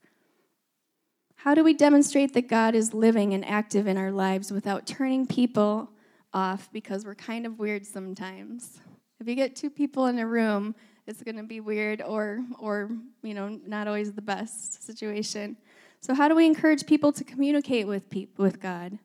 How 1.36 1.54
do 1.54 1.62
we 1.62 1.74
demonstrate 1.74 2.34
that 2.36 2.48
God 2.48 2.74
is 2.74 2.94
living 2.94 3.34
and 3.34 3.44
active 3.44 3.86
in 3.86 3.98
our 3.98 4.12
lives 4.12 4.50
without 4.50 4.88
turning 4.88 5.28
people 5.28 5.90
off 6.34 6.70
because 6.72 7.04
we're 7.04 7.14
kind 7.14 7.46
of 7.46 7.60
weird 7.60 7.86
sometimes? 7.86 8.80
If 9.20 9.28
you 9.28 9.36
get 9.36 9.58
two 9.58 9.70
people 9.70 10.06
in 10.06 10.20
a 10.20 10.26
room, 10.26 10.74
it's 11.06 11.22
going 11.22 11.36
to 11.36 11.44
be 11.44 11.60
weird 11.60 12.02
or 12.02 12.46
or 12.60 12.90
you 13.24 13.34
know, 13.34 13.60
not 13.68 13.88
always 13.90 14.14
the 14.14 14.22
best 14.22 14.86
situation. 14.86 15.58
So 16.00 16.14
how 16.14 16.30
do 16.30 16.36
we 16.36 16.46
encourage 16.46 16.86
people 16.86 17.12
to 17.12 17.26
communicate 17.26 17.88
with 17.88 18.10
people 18.10 18.46
with 18.46 18.62
God? 18.62 18.98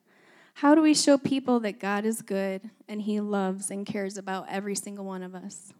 How 0.59 0.75
do 0.75 0.81
we 0.81 0.93
show 0.93 1.17
people 1.17 1.61
that 1.61 1.79
God 1.79 2.03
is 2.03 2.21
good 2.21 2.69
and 2.89 3.01
He 3.01 3.21
loves 3.21 3.71
and 3.71 3.85
cares 3.85 4.17
about 4.17 4.45
every 4.49 4.75
single 4.75 5.05
one 5.05 5.23
of 5.23 5.33
us? 5.33 5.71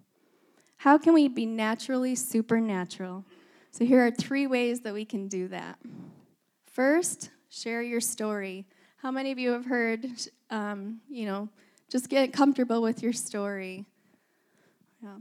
How 0.78 0.98
can 0.98 1.14
we 1.14 1.28
be 1.28 1.46
naturally 1.46 2.16
supernatural? 2.16 3.26
So, 3.72 3.84
here 3.84 4.08
are 4.08 4.10
three 4.10 4.48
ways 4.48 4.80
that 4.82 4.94
we 4.94 5.04
can 5.04 5.28
do 5.28 5.50
that. 5.50 5.80
First, 6.66 7.30
share 7.50 7.82
your 7.82 8.00
story. 8.00 8.66
How 9.02 9.12
many 9.12 9.34
of 9.34 9.38
you 9.38 9.52
have 9.52 9.66
heard, 9.66 10.06
um, 10.50 11.02
you 11.10 11.26
know, 11.26 11.50
just 11.92 12.08
get 12.08 12.32
comfortable 12.32 12.82
with 12.82 13.04
your 13.04 13.12
story? 13.12 13.86
Yeah. 15.04 15.18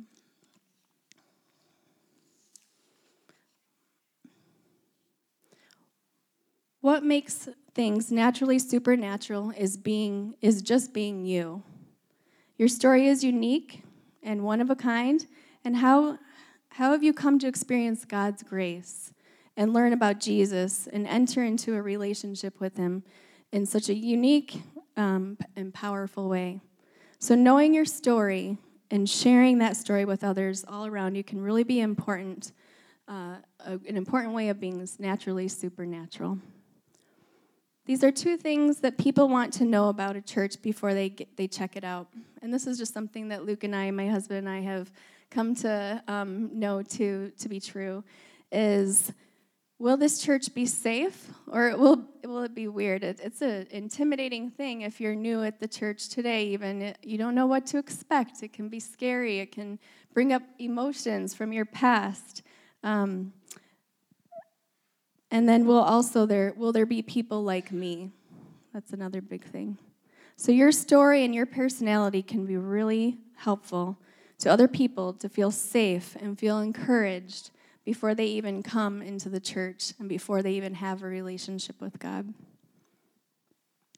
What 6.80 7.02
makes 7.02 7.48
things 7.78 8.10
naturally 8.10 8.58
supernatural 8.58 9.52
is 9.56 9.76
being 9.76 10.34
is 10.40 10.62
just 10.62 10.92
being 10.92 11.24
you. 11.24 11.62
Your 12.56 12.66
story 12.66 13.06
is 13.06 13.22
unique 13.22 13.84
and 14.20 14.42
one 14.42 14.60
of 14.60 14.68
a 14.68 14.74
kind, 14.74 15.24
and 15.64 15.76
how 15.76 16.18
how 16.70 16.90
have 16.90 17.04
you 17.04 17.12
come 17.12 17.38
to 17.38 17.46
experience 17.46 18.04
God's 18.04 18.42
grace 18.42 19.12
and 19.56 19.72
learn 19.72 19.92
about 19.92 20.18
Jesus 20.18 20.88
and 20.92 21.06
enter 21.06 21.44
into 21.44 21.76
a 21.76 21.80
relationship 21.80 22.58
with 22.58 22.76
him 22.76 23.04
in 23.52 23.64
such 23.64 23.88
a 23.88 23.94
unique 23.94 24.60
um, 24.96 25.38
and 25.54 25.72
powerful 25.72 26.28
way? 26.28 26.60
So 27.20 27.36
knowing 27.36 27.74
your 27.74 27.84
story 27.84 28.58
and 28.90 29.08
sharing 29.08 29.58
that 29.58 29.76
story 29.76 30.04
with 30.04 30.24
others 30.24 30.64
all 30.66 30.84
around 30.84 31.14
you 31.14 31.22
can 31.22 31.40
really 31.40 31.62
be 31.62 31.78
important, 31.78 32.50
uh, 33.06 33.36
an 33.64 33.96
important 33.96 34.34
way 34.34 34.48
of 34.48 34.58
being 34.58 34.84
naturally 34.98 35.46
supernatural. 35.46 36.40
These 37.88 38.04
are 38.04 38.12
two 38.12 38.36
things 38.36 38.80
that 38.80 38.98
people 38.98 39.30
want 39.30 39.50
to 39.54 39.64
know 39.64 39.88
about 39.88 40.14
a 40.14 40.20
church 40.20 40.60
before 40.60 40.92
they 40.92 41.08
get, 41.08 41.38
they 41.38 41.48
check 41.48 41.74
it 41.74 41.84
out. 41.84 42.08
And 42.42 42.52
this 42.52 42.66
is 42.66 42.76
just 42.76 42.92
something 42.92 43.28
that 43.28 43.46
Luke 43.46 43.64
and 43.64 43.74
I, 43.74 43.90
my 43.92 44.06
husband 44.06 44.46
and 44.46 44.48
I, 44.48 44.60
have 44.60 44.92
come 45.30 45.54
to 45.54 46.02
um, 46.06 46.50
know 46.52 46.82
to 46.82 47.32
to 47.38 47.48
be 47.48 47.58
true. 47.60 48.04
Is 48.52 49.10
will 49.78 49.96
this 49.96 50.20
church 50.20 50.52
be 50.52 50.66
safe 50.66 51.30
or 51.50 51.74
will, 51.78 52.04
will 52.24 52.42
it 52.42 52.54
be 52.54 52.68
weird? 52.68 53.04
It, 53.04 53.20
it's 53.22 53.40
an 53.40 53.66
intimidating 53.70 54.50
thing 54.50 54.82
if 54.82 55.00
you're 55.00 55.14
new 55.14 55.42
at 55.42 55.58
the 55.58 55.66
church 55.66 56.10
today, 56.10 56.48
even. 56.48 56.94
You 57.02 57.16
don't 57.16 57.34
know 57.34 57.46
what 57.46 57.64
to 57.68 57.78
expect. 57.78 58.42
It 58.42 58.52
can 58.52 58.68
be 58.68 58.80
scary, 58.80 59.38
it 59.38 59.50
can 59.50 59.78
bring 60.12 60.34
up 60.34 60.42
emotions 60.58 61.32
from 61.32 61.54
your 61.54 61.64
past. 61.64 62.42
Um, 62.82 63.32
and 65.30 65.48
then 65.48 65.66
will 65.66 65.82
also 65.82 66.26
there 66.26 66.54
will 66.56 66.72
there 66.72 66.86
be 66.86 67.02
people 67.02 67.42
like 67.42 67.72
me? 67.72 68.10
That's 68.72 68.92
another 68.92 69.20
big 69.20 69.44
thing. 69.44 69.78
So 70.36 70.52
your 70.52 70.70
story 70.72 71.24
and 71.24 71.34
your 71.34 71.46
personality 71.46 72.22
can 72.22 72.46
be 72.46 72.56
really 72.56 73.18
helpful 73.36 73.98
to 74.38 74.50
other 74.50 74.68
people 74.68 75.12
to 75.14 75.28
feel 75.28 75.50
safe 75.50 76.16
and 76.20 76.38
feel 76.38 76.60
encouraged 76.60 77.50
before 77.84 78.14
they 78.14 78.26
even 78.26 78.62
come 78.62 79.02
into 79.02 79.28
the 79.28 79.40
church 79.40 79.94
and 79.98 80.08
before 80.08 80.42
they 80.42 80.52
even 80.52 80.74
have 80.74 81.02
a 81.02 81.06
relationship 81.06 81.80
with 81.80 81.98
God. 81.98 82.32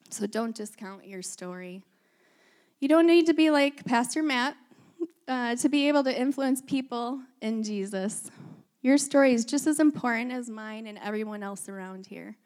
So 0.08 0.26
don't 0.26 0.54
discount 0.54 1.06
your 1.06 1.22
story. 1.22 1.82
You 2.78 2.88
don't 2.88 3.06
need 3.06 3.26
to 3.26 3.34
be 3.34 3.50
like 3.50 3.84
Pastor 3.84 4.22
Matt 4.22 4.56
uh, 5.28 5.56
to 5.56 5.68
be 5.68 5.88
able 5.88 6.04
to 6.04 6.18
influence 6.18 6.62
people 6.62 7.20
in 7.42 7.62
Jesus. 7.62 8.30
Your 8.82 8.96
story 8.96 9.34
is 9.34 9.44
just 9.44 9.66
as 9.66 9.78
important 9.78 10.32
as 10.32 10.48
mine 10.48 10.86
and 10.86 10.98
everyone 10.98 11.42
else 11.42 11.68
around 11.68 12.06
here. 12.06 12.36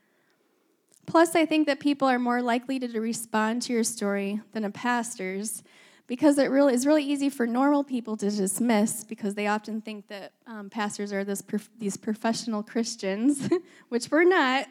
Plus, 1.07 1.37
I 1.37 1.45
think 1.45 1.67
that 1.67 1.81
people 1.81 2.09
are 2.09 2.19
more 2.19 2.43
likely 2.43 2.79
to 2.79 3.01
respond 3.01 3.63
to 3.63 3.73
your 3.73 3.85
story 3.85 4.41
than 4.53 4.65
a 4.65 4.71
pastor's 4.71 5.63
because 6.07 6.39
it 6.39 6.51
really 6.51 6.75
is 6.75 6.87
really 6.87 7.05
easy 7.05 7.31
for 7.31 7.47
normal 7.47 7.83
people 7.83 8.17
to 8.17 8.31
dismiss 8.31 9.05
because 9.05 9.35
they 9.35 9.47
often 9.47 9.81
think 9.81 10.09
that 10.09 10.33
um, 10.47 10.69
pastors 10.69 11.13
are 11.13 11.25
this 11.25 11.41
prof- 11.41 11.71
these 11.79 11.97
professional 11.97 12.63
Christians, 12.63 13.49
which 13.89 14.11
we're 14.11 14.25
not. 14.25 14.67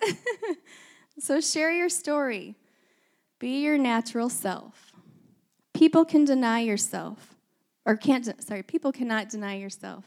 so 1.20 1.40
share 1.40 1.72
your 1.72 1.90
story. 1.90 2.56
Be 3.40 3.64
your 3.64 3.78
natural 3.78 4.30
self. 4.30 4.92
People 5.74 6.06
can 6.06 6.24
deny 6.24 6.60
yourself, 6.60 7.36
or 7.86 7.96
can't. 7.96 8.44
Sorry, 8.44 8.62
people 8.62 8.92
cannot 8.92 9.30
deny 9.30 9.56
yourself. 9.56 10.06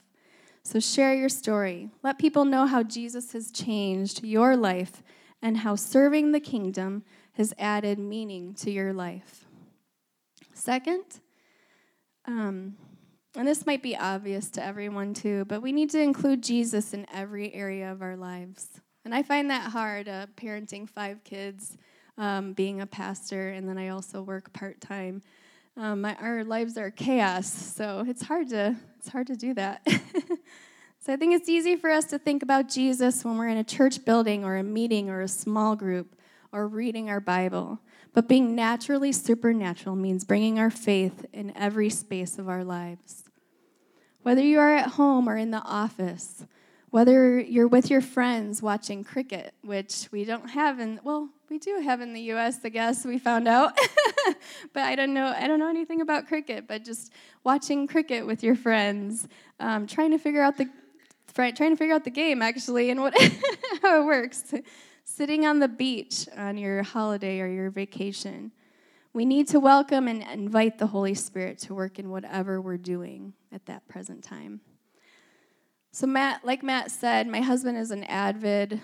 So 0.67 0.81
share 0.81 1.15
your 1.15 1.29
story. 1.29 1.91
Let 2.03 2.19
people 2.19 2.45
know 2.45 2.67
how 2.67 2.83
Jesus 2.83 3.35
has 3.35 3.53
changed 3.53 4.25
your 4.25 4.57
life 4.57 5.01
and 5.41 5.59
how 5.59 5.77
serving 5.77 6.33
the 6.33 6.41
kingdom 6.41 7.05
has 7.35 7.55
added 7.57 8.01
meaning 8.01 8.53
to 8.55 8.73
your 8.73 8.93
life. 8.93 9.45
Second, 10.55 11.05
um, 12.25 12.75
and 13.37 13.47
this 13.47 13.65
might 13.65 13.81
be 13.81 13.97
obvious 13.97 14.51
to 14.51 14.65
everyone 14.65 15.15
too, 15.15 15.45
but 15.45 15.63
we 15.63 15.71
need 15.71 15.91
to 15.91 16.01
include 16.01 16.43
Jesus 16.43 16.93
in 16.93 17.07
every 17.15 17.55
area 17.55 17.93
of 17.93 18.03
our 18.03 18.17
lives. 18.17 18.81
And 19.05 19.15
I 19.15 19.23
find 19.23 19.49
that 19.51 19.71
hard, 19.71 20.09
uh, 20.09 20.27
parenting 20.37 20.91
five 20.91 21.23
kids, 21.23 21.79
um, 22.19 22.55
being 22.55 22.81
a 22.81 22.87
pastor, 22.89 23.51
and 23.51 23.69
then 23.69 23.79
I 23.79 23.91
also 23.91 24.21
work 24.21 24.53
part 24.53 24.81
time. 24.81 25.23
Um, 25.77 26.05
our 26.05 26.43
lives 26.43 26.77
are 26.77 26.91
chaos, 26.91 27.47
so 27.47 28.03
it's 28.05 28.23
hard 28.23 28.49
to 28.49 28.75
it's 28.99 29.13
hard 29.13 29.29
to 29.29 29.37
do 29.37 29.55
that. 29.55 29.87
so 31.07 31.13
I 31.13 31.17
think 31.17 31.35
it's 31.35 31.49
easy 31.49 31.77
for 31.77 31.89
us 31.89 32.07
to 32.07 32.19
think 32.19 32.43
about 32.43 32.69
Jesus 32.69 33.25
when 33.25 33.39
we're 33.39 33.47
in 33.47 33.59
a 33.59 33.63
church 33.63 34.05
building 34.05 34.45
or 34.45 34.57
a 34.57 34.65
meeting 34.65 35.09
or 35.09 35.21
a 35.21 35.29
small 35.29 35.77
group 35.77 36.17
or 36.51 36.67
reading 36.67 37.09
our 37.09 37.21
Bible. 37.21 37.79
But 38.13 38.27
being 38.27 38.57
naturally 38.57 39.13
supernatural 39.13 39.95
means 39.95 40.25
bringing 40.25 40.59
our 40.59 40.69
faith 40.69 41.25
in 41.33 41.57
every 41.57 41.91
space 41.91 42.41
of 42.41 42.49
our 42.49 42.65
lives. 42.65 43.23
Whether 44.23 44.43
you 44.43 44.59
are 44.59 44.75
at 44.75 44.95
home 44.95 45.29
or 45.29 45.37
in 45.37 45.53
the 45.53 45.63
office, 45.63 46.45
whether 46.91 47.39
you're 47.39 47.69
with 47.69 47.89
your 47.89 48.01
friends 48.01 48.61
watching 48.61 49.05
cricket, 49.05 49.55
which 49.63 50.09
we 50.11 50.25
don't 50.25 50.49
have 50.51 50.81
in, 50.81 50.99
well, 51.05 51.29
we 51.49 51.61
do 51.61 51.79
have 51.85 52.01
in 52.01 52.15
the 52.15 52.23
US, 52.33 52.59
I 52.65 52.71
guess, 52.71 53.05
we 53.05 53.21
found 53.21 53.47
out. 53.47 53.79
but 54.73 54.83
I 54.83 54.97
don't 54.97 55.15
know, 55.15 55.29
I 55.29 55.47
don't 55.47 55.61
know 55.61 55.71
anything 55.71 56.01
about 56.01 56.27
cricket, 56.27 56.67
but 56.67 56.85
just 56.85 57.13
watching 57.45 57.87
cricket 57.87 58.27
with 58.27 58.43
your 58.43 58.57
friends, 58.57 59.29
um, 59.61 59.87
trying 59.87 60.11
to 60.11 60.19
figure 60.19 60.43
out 60.43 60.57
the 60.57 60.69
trying 61.37 61.55
to 61.55 61.77
figure 61.77 61.95
out 61.95 62.05
the 62.05 62.11
game 62.11 62.43
actually 62.43 62.91
and 62.91 63.01
what 63.01 63.15
how 63.83 64.03
it 64.03 64.07
works 64.07 64.55
sitting 65.05 65.47
on 65.47 65.61
the 65.61 65.69
beach 65.69 66.29
on 66.37 66.59
your 66.59 66.83
holiday 66.83 67.41
or 67.41 67.47
your 67.47 67.71
vacation. 67.71 68.53
We 69.13 69.25
need 69.25 69.49
to 69.49 69.61
welcome 69.61 70.09
and 70.09 70.23
invite 70.23 70.79
the 70.79 70.89
Holy 70.89 71.15
Spirit 71.15 71.59
to 71.61 71.75
work 71.75 71.99
in 71.99 72.11
whatever 72.11 72.61
we're 72.61 72.77
doing 72.77 73.33
at 73.53 73.65
that 73.67 73.89
present 73.89 74.23
time. 74.23 74.61
So, 75.93 76.07
Matt, 76.07 76.45
like 76.45 76.63
Matt 76.63 76.91
said, 76.91 77.27
my 77.27 77.41
husband 77.41 77.79
is 77.79 77.91
an 77.91 78.05
avid, 78.05 78.83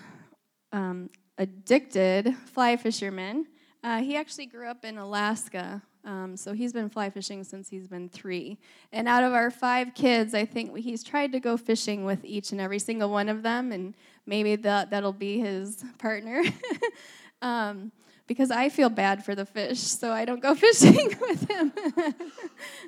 um, 0.71 1.11
addicted 1.37 2.35
fly 2.45 2.77
fisherman. 2.77 3.45
Uh, 3.83 4.01
he 4.01 4.15
actually 4.15 4.47
grew 4.47 4.67
up 4.67 4.85
in 4.85 4.97
Alaska, 4.97 5.83
um, 6.05 6.35
so 6.35 6.53
he's 6.53 6.73
been 6.73 6.89
fly 6.89 7.09
fishing 7.09 7.43
since 7.43 7.69
he's 7.69 7.87
been 7.87 8.09
three. 8.09 8.57
And 8.91 9.07
out 9.07 9.23
of 9.23 9.33
our 9.33 9.49
five 9.49 9.93
kids, 9.93 10.33
I 10.33 10.45
think 10.45 10.77
he's 10.77 11.03
tried 11.03 11.31
to 11.31 11.39
go 11.39 11.55
fishing 11.55 12.03
with 12.03 12.23
each 12.25 12.51
and 12.51 12.59
every 12.59 12.79
single 12.79 13.09
one 13.09 13.29
of 13.29 13.41
them, 13.41 13.71
and 13.71 13.93
maybe 14.25 14.55
that, 14.57 14.89
that'll 14.89 15.13
be 15.13 15.39
his 15.39 15.83
partner. 15.97 16.43
um, 17.41 17.91
because 18.25 18.51
I 18.51 18.69
feel 18.69 18.89
bad 18.89 19.23
for 19.23 19.35
the 19.35 19.45
fish, 19.45 19.79
so 19.79 20.11
I 20.11 20.25
don't 20.25 20.41
go 20.41 20.55
fishing 20.55 21.13
with 21.21 21.49
him. 21.49 21.73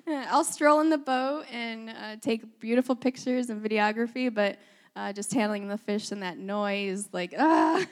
I'll 0.08 0.46
stroll 0.46 0.80
in 0.80 0.90
the 0.90 0.98
boat 0.98 1.46
and 1.52 1.90
uh, 1.90 2.16
take 2.22 2.60
beautiful 2.60 2.96
pictures 2.96 3.50
and 3.50 3.62
videography, 3.62 4.34
but 4.34 4.58
uh, 4.96 5.12
just 5.12 5.34
handling 5.34 5.68
the 5.68 5.78
fish 5.78 6.12
and 6.12 6.24
that 6.24 6.38
noise, 6.38 7.10
like, 7.12 7.34
ah, 7.38 7.86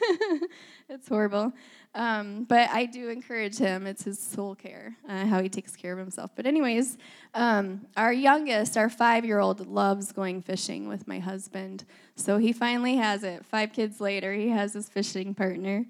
it's 0.90 1.08
horrible. 1.08 1.52
Um, 1.96 2.46
but 2.46 2.70
I 2.72 2.86
do 2.86 3.10
encourage 3.10 3.58
him. 3.58 3.86
It's 3.86 4.04
his 4.04 4.18
soul 4.18 4.56
care, 4.56 4.96
uh, 5.08 5.26
how 5.28 5.42
he 5.42 5.50
takes 5.50 5.76
care 5.76 5.94
of 5.94 6.00
himself. 6.00 6.32
But, 6.36 6.48
anyways, 6.48 6.98
um, 7.36 7.86
our 7.96 8.12
youngest, 8.12 8.78
our 8.78 8.90
five 8.90 9.26
year 9.26 9.40
old, 9.40 9.68
loves 9.68 10.12
going 10.12 10.42
fishing 10.42 10.88
with 10.88 11.08
my 11.08 11.20
husband. 11.20 11.86
So 12.16 12.38
he 12.38 12.52
finally 12.52 12.96
has 12.96 13.24
it. 13.24 13.46
Five 13.46 13.74
kids 13.74 14.02
later, 14.02 14.34
he 14.34 14.50
has 14.50 14.74
his 14.74 14.90
fishing 14.90 15.36
partner. 15.36 15.86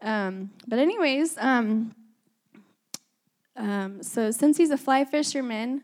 Um, 0.00 0.50
but, 0.68 0.78
anyways, 0.78 1.36
um, 1.38 1.96
um, 3.56 4.02
so 4.04 4.30
since 4.30 4.56
he's 4.56 4.70
a 4.70 4.78
fly 4.78 5.04
fisherman, 5.04 5.82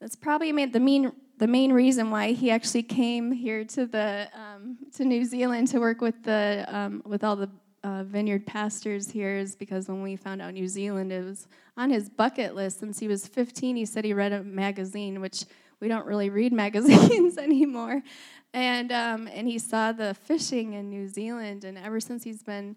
that's 0.00 0.16
probably 0.16 0.52
made 0.52 0.72
the 0.72 0.80
main 0.80 1.12
the 1.38 1.46
main 1.48 1.72
reason 1.72 2.10
why 2.10 2.32
he 2.32 2.52
actually 2.52 2.84
came 2.84 3.32
here 3.32 3.64
to 3.64 3.84
the 3.84 4.28
um, 4.32 4.78
to 4.94 5.04
New 5.04 5.24
Zealand 5.24 5.66
to 5.68 5.80
work 5.80 6.00
with 6.00 6.22
the 6.22 6.64
um, 6.68 7.02
with 7.04 7.24
all 7.24 7.36
the 7.36 7.50
uh, 7.84 8.04
vineyard 8.04 8.46
pastors 8.46 9.10
here 9.10 9.36
is 9.36 9.56
because 9.56 9.88
when 9.88 10.02
we 10.02 10.16
found 10.16 10.40
out 10.40 10.54
New 10.54 10.68
Zealand, 10.68 11.12
it 11.12 11.24
was 11.24 11.48
on 11.76 11.90
his 11.90 12.08
bucket 12.08 12.54
list 12.54 12.80
since 12.80 12.98
he 12.98 13.08
was 13.08 13.26
15. 13.26 13.76
He 13.76 13.84
said 13.84 14.04
he 14.04 14.14
read 14.14 14.32
a 14.32 14.42
magazine, 14.42 15.20
which 15.20 15.44
we 15.80 15.88
don't 15.88 16.06
really 16.06 16.30
read 16.30 16.52
magazines 16.64 17.38
anymore, 17.38 18.02
and 18.54 18.92
um, 18.92 19.28
and 19.32 19.48
he 19.48 19.58
saw 19.58 19.92
the 19.92 20.14
fishing 20.14 20.74
in 20.74 20.90
New 20.90 21.08
Zealand, 21.08 21.64
and 21.64 21.76
ever 21.76 21.98
since 21.98 22.22
he's 22.22 22.42
been 22.42 22.76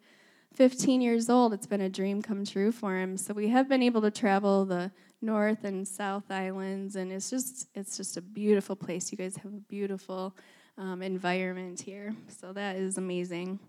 15 0.56 1.02
years 1.02 1.30
old, 1.30 1.54
it's 1.54 1.68
been 1.68 1.82
a 1.82 1.90
dream 1.90 2.22
come 2.22 2.46
true 2.46 2.72
for 2.72 2.96
him. 2.96 3.18
So 3.18 3.34
we 3.34 3.50
have 3.50 3.68
been 3.68 3.84
able 3.84 4.02
to 4.02 4.12
travel 4.12 4.64
the 4.66 4.90
North 5.22 5.66
and 5.66 5.88
South 5.88 6.32
Islands, 6.32 6.96
and 6.96 7.12
it's 7.12 7.30
just 7.30 7.68
it's 7.76 7.98
just 7.98 8.18
a 8.18 8.22
beautiful 8.22 8.76
place. 8.76 9.12
You 9.12 9.18
guys 9.18 9.36
have 9.38 9.54
a 9.54 9.62
beautiful 9.68 10.36
um, 10.78 11.02
environment 11.02 11.82
here, 11.82 12.16
so 12.28 12.54
that 12.54 12.78
is 12.78 12.98
amazing. 12.98 13.60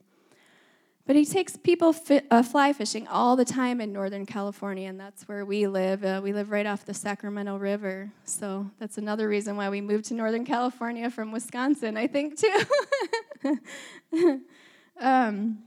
But 1.06 1.14
he 1.14 1.24
takes 1.24 1.56
people 1.56 1.92
fi- 1.92 2.22
uh, 2.32 2.42
fly 2.42 2.72
fishing 2.72 3.06
all 3.06 3.36
the 3.36 3.44
time 3.44 3.80
in 3.80 3.92
Northern 3.92 4.26
California, 4.26 4.88
and 4.88 4.98
that's 4.98 5.28
where 5.28 5.44
we 5.44 5.68
live. 5.68 6.04
Uh, 6.04 6.20
we 6.22 6.32
live 6.32 6.50
right 6.50 6.66
off 6.66 6.84
the 6.84 6.94
Sacramento 6.94 7.56
River. 7.56 8.10
So 8.24 8.68
that's 8.80 8.98
another 8.98 9.28
reason 9.28 9.56
why 9.56 9.70
we 9.70 9.80
moved 9.80 10.06
to 10.06 10.14
Northern 10.14 10.44
California 10.44 11.08
from 11.08 11.30
Wisconsin, 11.30 11.96
I 11.96 12.08
think, 12.08 12.40
too. 12.40 12.64
um, 15.00 15.58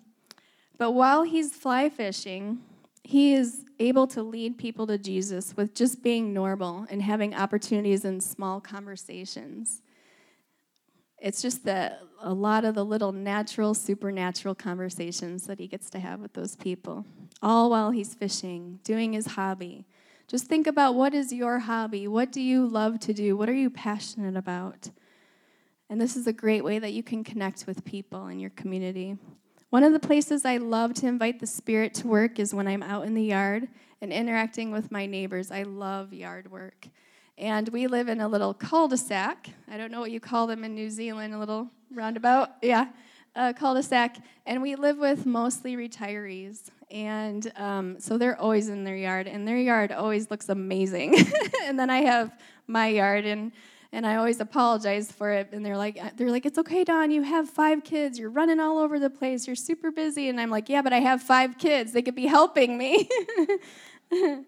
but 0.78 0.92
while 0.92 1.24
he's 1.24 1.56
fly 1.56 1.88
fishing, 1.88 2.60
he 3.04 3.34
is 3.34 3.64
able 3.80 4.08
to 4.08 4.22
lead 4.22 4.58
people 4.58 4.86
to 4.88 4.98
Jesus 4.98 5.56
with 5.56 5.74
just 5.74 6.04
being 6.04 6.34
normal 6.34 6.86
and 6.90 7.02
having 7.02 7.34
opportunities 7.34 8.04
in 8.04 8.20
small 8.20 8.60
conversations. 8.60 9.82
It's 11.22 11.42
just 11.42 11.66
that 11.66 12.02
a 12.22 12.34
lot 12.34 12.66
of 12.66 12.76
the 12.76 12.86
little 12.86 13.12
natural, 13.12 13.74
supernatural 13.74 14.56
conversations 14.56 15.48
that 15.48 15.60
he 15.60 15.68
gets 15.68 15.90
to 15.92 16.00
have 16.00 16.20
with 16.20 16.34
those 16.34 16.56
people, 16.56 17.06
all 17.42 17.70
while 17.70 17.92
he's 17.92 18.14
fishing, 18.14 18.80
doing 18.84 19.14
his 19.14 19.28
hobby. 19.28 19.86
Just 20.28 20.46
think 20.46 20.68
about 20.68 20.96
what 20.96 21.14
is 21.14 21.34
your 21.34 21.60
hobby? 21.60 22.08
What 22.08 22.32
do 22.32 22.42
you 22.42 22.66
love 22.66 23.00
to 23.02 23.14
do? 23.14 23.36
What 23.36 23.50
are 23.50 23.54
you 23.54 23.70
passionate 23.70 24.38
about? 24.38 24.92
And 25.90 26.00
this 26.00 26.16
is 26.16 26.28
a 26.28 26.34
great 26.34 26.64
way 26.64 26.78
that 26.78 26.94
you 26.94 27.02
can 27.02 27.24
connect 27.24 27.66
with 27.66 27.84
people 27.84 28.28
in 28.28 28.40
your 28.40 28.52
community. 28.52 29.18
One 29.72 29.84
of 29.84 29.92
the 29.92 30.00
places 30.00 30.46
I 30.46 30.58
love 30.58 30.94
to 30.96 31.08
invite 31.08 31.40
the 31.40 31.48
Spirit 31.48 31.94
to 31.96 32.08
work 32.08 32.40
is 32.40 32.54
when 32.54 32.68
I'm 32.68 32.84
out 32.84 33.06
in 33.06 33.16
the 33.16 33.24
yard 33.24 33.68
and 34.02 34.14
interacting 34.14 34.72
with 34.72 34.92
my 34.92 35.06
neighbors. 35.06 35.52
I 35.52 35.64
love 35.64 36.14
yard 36.14 36.52
work. 36.52 36.88
And 37.40 37.70
we 37.70 37.88
live 37.88 38.10
in 38.10 38.20
a 38.20 38.28
little 38.28 38.54
cul 38.54 38.90
de 38.90 38.98
sac. 38.98 39.50
I 39.72 39.78
don't 39.78 39.92
know 39.92 40.02
what 40.02 40.12
you 40.12 40.20
call 40.20 40.46
them 40.46 40.64
in 40.64 40.76
New 40.76 40.90
Zealand, 40.90 41.34
a 41.34 41.40
little 41.40 41.72
roundabout. 41.90 42.50
Yeah. 42.62 42.90
uh, 43.36 43.54
cul-de-sac, 43.54 44.18
and 44.46 44.62
we 44.62 44.76
live 44.76 44.98
with 44.98 45.26
mostly 45.26 45.76
retirees. 45.76 46.64
And 46.92 47.52
um, 47.56 48.00
so 48.00 48.18
they're 48.18 48.40
always 48.40 48.70
in 48.70 48.84
their 48.84 48.96
yard, 48.96 49.28
and 49.28 49.48
their 49.48 49.58
yard 49.58 49.92
always 49.92 50.32
looks 50.32 50.50
amazing. 50.50 51.16
and 51.64 51.80
then 51.80 51.90
I 51.90 52.00
have 52.02 52.38
my 52.68 52.88
yard, 52.88 53.26
and 53.26 53.52
and 53.92 54.06
I 54.06 54.18
always 54.18 54.40
apologize 54.40 55.12
for 55.12 55.32
it. 55.32 55.50
And 55.52 55.66
they're 55.66 55.78
like, 55.78 56.00
uh, 56.00 56.12
they're 56.16 56.30
like, 56.30 56.46
it's 56.46 56.60
okay, 56.60 56.84
Don. 56.84 57.10
You 57.10 57.24
have 57.24 57.50
five 57.50 57.84
kids. 57.84 58.20
You're 58.20 58.30
running 58.30 58.60
all 58.60 58.78
over 58.78 59.00
the 59.00 59.10
place. 59.10 59.48
You're 59.48 59.56
super 59.56 59.90
busy. 59.90 60.30
And 60.30 60.40
I'm 60.40 60.52
like, 60.52 60.70
yeah, 60.70 60.84
but 60.84 60.94
I 60.94 61.00
have 61.00 61.24
five 61.24 61.58
kids. 61.58 61.92
They 61.92 62.04
could 62.04 62.14
be 62.14 62.28
helping 62.28 62.78
me. 62.78 63.10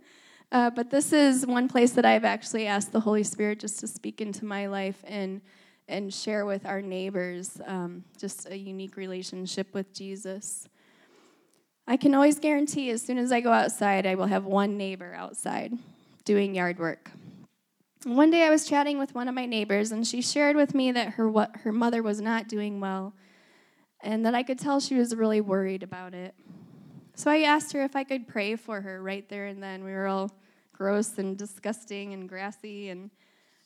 uh, 0.51 0.69
but 0.69 0.89
this 0.89 1.13
is 1.13 1.45
one 1.45 1.67
place 1.67 1.91
that 1.91 2.05
I've 2.05 2.25
actually 2.25 2.67
asked 2.67 2.91
the 2.91 2.99
Holy 2.99 3.23
Spirit 3.23 3.59
just 3.59 3.79
to 3.79 3.87
speak 3.87 4.21
into 4.21 4.45
my 4.45 4.67
life 4.67 5.03
and 5.05 5.41
and 5.87 6.13
share 6.13 6.45
with 6.45 6.65
our 6.65 6.81
neighbors 6.81 7.59
um, 7.65 8.03
just 8.17 8.47
a 8.49 8.57
unique 8.57 8.95
relationship 8.95 9.73
with 9.73 9.93
Jesus. 9.93 10.69
I 11.85 11.97
can 11.97 12.15
always 12.15 12.39
guarantee 12.39 12.89
as 12.91 13.01
soon 13.01 13.17
as 13.17 13.31
I 13.31 13.41
go 13.41 13.51
outside, 13.51 14.05
I 14.05 14.15
will 14.15 14.27
have 14.27 14.45
one 14.45 14.77
neighbor 14.77 15.13
outside 15.13 15.73
doing 16.23 16.55
yard 16.55 16.79
work. 16.79 17.11
One 18.03 18.31
day 18.31 18.43
I 18.43 18.49
was 18.49 18.65
chatting 18.65 18.97
with 18.97 19.13
one 19.13 19.27
of 19.27 19.35
my 19.35 19.45
neighbors, 19.45 19.91
and 19.91 20.07
she 20.07 20.21
shared 20.21 20.55
with 20.55 20.73
me 20.73 20.91
that 20.93 21.09
her, 21.15 21.29
what, 21.29 21.57
her 21.57 21.71
mother 21.71 22.01
was 22.01 22.21
not 22.21 22.47
doing 22.47 22.79
well, 22.79 23.13
and 24.01 24.25
that 24.25 24.33
I 24.33 24.43
could 24.43 24.57
tell 24.57 24.79
she 24.79 24.95
was 24.95 25.15
really 25.15 25.41
worried 25.41 25.83
about 25.83 26.13
it. 26.13 26.33
So 27.15 27.29
I 27.29 27.41
asked 27.41 27.73
her 27.73 27.83
if 27.83 27.95
I 27.95 28.03
could 28.03 28.27
pray 28.27 28.55
for 28.55 28.81
her 28.81 29.03
right 29.03 29.27
there 29.29 29.47
and 29.47 29.61
then. 29.61 29.83
We 29.83 29.91
were 29.91 30.07
all 30.07 30.31
gross 30.81 31.19
and 31.19 31.37
disgusting 31.37 32.11
and 32.13 32.27
grassy, 32.27 32.89
and 32.89 33.11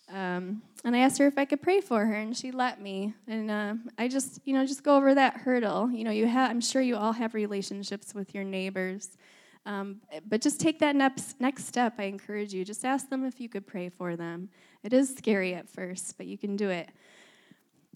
um, 0.10 0.62
and 0.84 0.94
I 0.98 1.00
asked 1.00 1.18
her 1.20 1.28
if 1.28 1.38
I 1.38 1.46
could 1.46 1.62
pray 1.62 1.80
for 1.80 2.06
her, 2.06 2.14
and 2.14 2.36
she 2.36 2.52
let 2.52 2.82
me. 2.82 3.14
And 3.26 3.50
uh, 3.50 3.76
I 3.98 4.10
just, 4.10 4.42
you 4.44 4.54
know, 4.54 4.66
just 4.66 4.84
go 4.84 4.98
over 4.98 5.16
that 5.16 5.38
hurdle. 5.38 5.90
You 5.90 6.04
know, 6.04 6.12
you 6.12 6.28
have. 6.28 6.52
I'm 6.52 6.60
sure 6.60 6.82
you 6.82 6.98
all 6.98 7.14
have 7.14 7.34
relationships 7.34 8.14
with 8.14 8.36
your 8.36 8.44
neighbors, 8.44 9.18
um, 9.66 10.02
but 10.28 10.42
just 10.42 10.60
take 10.60 10.80
that 10.80 10.94
next 10.94 11.40
next 11.40 11.68
step. 11.68 11.94
I 12.00 12.04
encourage 12.04 12.54
you. 12.54 12.66
Just 12.66 12.84
ask 12.84 13.10
them 13.10 13.24
if 13.24 13.40
you 13.40 13.48
could 13.48 13.66
pray 13.66 13.88
for 13.88 14.18
them. 14.18 14.50
It 14.84 14.92
is 14.92 15.16
scary 15.16 15.56
at 15.56 15.70
first, 15.70 16.18
but 16.18 16.28
you 16.28 16.38
can 16.38 16.58
do 16.58 16.70
it. 16.70 16.90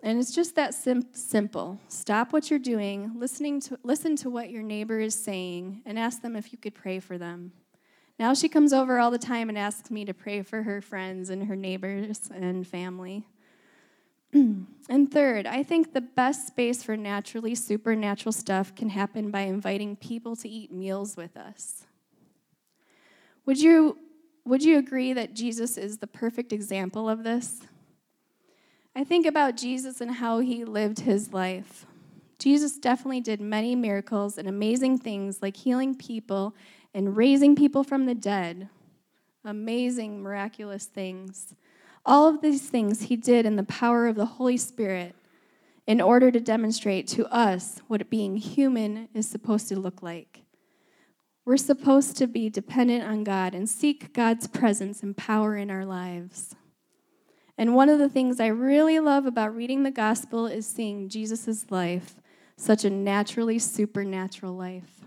And 0.01 0.17
it's 0.17 0.33
just 0.33 0.55
that 0.55 0.73
sim- 0.73 1.11
simple. 1.11 1.77
Stop 1.89 2.31
what 2.31 2.49
you're 2.49 2.57
doing, 2.57 3.11
listening 3.15 3.59
to 3.67 3.77
listen 3.83 4.15
to 4.15 4.29
what 4.29 4.49
your 4.49 4.63
neighbor 4.63 4.97
is 5.01 5.13
saying, 5.13 5.81
and 5.85 5.99
ask 5.99 6.21
them 6.21 6.37
if 6.37 6.53
you 6.53 6.57
could 6.57 6.73
pray 6.73 6.99
for 7.01 7.17
them. 7.17 7.51
Now 8.19 8.33
she 8.33 8.49
comes 8.49 8.73
over 8.73 8.99
all 8.99 9.11
the 9.11 9.17
time 9.17 9.47
and 9.47 9.57
asks 9.57 9.89
me 9.89 10.03
to 10.03 10.13
pray 10.13 10.41
for 10.41 10.63
her 10.63 10.81
friends 10.81 11.29
and 11.29 11.45
her 11.45 11.55
neighbors 11.55 12.29
and 12.35 12.67
family. 12.67 13.25
and 14.33 15.09
third, 15.09 15.47
I 15.47 15.63
think 15.63 15.93
the 15.93 16.01
best 16.01 16.47
space 16.47 16.83
for 16.83 16.97
naturally 16.97 17.55
supernatural 17.55 18.33
stuff 18.33 18.75
can 18.75 18.89
happen 18.89 19.31
by 19.31 19.41
inviting 19.41 19.95
people 19.95 20.35
to 20.35 20.49
eat 20.49 20.69
meals 20.69 21.15
with 21.15 21.37
us. 21.37 21.85
Would 23.45 23.61
you, 23.61 23.97
would 24.43 24.63
you 24.63 24.77
agree 24.77 25.13
that 25.13 25.33
Jesus 25.33 25.77
is 25.77 25.99
the 25.99 26.05
perfect 26.05 26.51
example 26.51 27.07
of 27.09 27.23
this? 27.23 27.61
I 28.95 29.05
think 29.05 29.25
about 29.25 29.55
Jesus 29.55 30.01
and 30.01 30.11
how 30.11 30.39
he 30.39 30.65
lived 30.65 30.99
his 30.99 31.31
life. 31.31 31.85
Jesus 32.37 32.77
definitely 32.77 33.21
did 33.21 33.41
many 33.41 33.75
miracles 33.75 34.37
and 34.37 34.47
amazing 34.47 34.97
things 34.97 35.41
like 35.41 35.57
healing 35.57 35.95
people 35.95 36.53
and 36.93 37.15
raising 37.15 37.55
people 37.55 37.83
from 37.83 38.05
the 38.05 38.15
dead. 38.15 38.69
Amazing, 39.45 40.21
miraculous 40.21 40.85
things. 40.85 41.53
All 42.05 42.27
of 42.27 42.41
these 42.41 42.69
things 42.69 43.03
he 43.03 43.15
did 43.15 43.45
in 43.45 43.55
the 43.55 43.63
power 43.63 44.07
of 44.07 44.15
the 44.15 44.25
Holy 44.25 44.57
Spirit 44.57 45.15
in 45.87 46.01
order 46.01 46.29
to 46.31 46.39
demonstrate 46.39 47.07
to 47.07 47.25
us 47.33 47.81
what 47.87 48.09
being 48.09 48.37
human 48.37 49.09
is 49.13 49.27
supposed 49.27 49.67
to 49.69 49.79
look 49.79 50.03
like. 50.03 50.43
We're 51.45 51.57
supposed 51.57 52.15
to 52.17 52.27
be 52.27 52.49
dependent 52.49 53.03
on 53.03 53.23
God 53.23 53.55
and 53.55 53.67
seek 53.67 54.13
God's 54.13 54.45
presence 54.45 55.01
and 55.01 55.17
power 55.17 55.55
in 55.57 55.71
our 55.71 55.85
lives. 55.85 56.55
And 57.57 57.75
one 57.75 57.89
of 57.89 57.97
the 57.97 58.07
things 58.07 58.39
I 58.39 58.47
really 58.47 58.99
love 58.99 59.25
about 59.25 59.55
reading 59.55 59.83
the 59.83 59.91
gospel 59.91 60.45
is 60.45 60.67
seeing 60.67 61.09
Jesus' 61.09 61.71
life, 61.71 62.15
such 62.55 62.85
a 62.85 62.89
naturally 62.89 63.57
supernatural 63.57 64.53
life. 64.53 64.98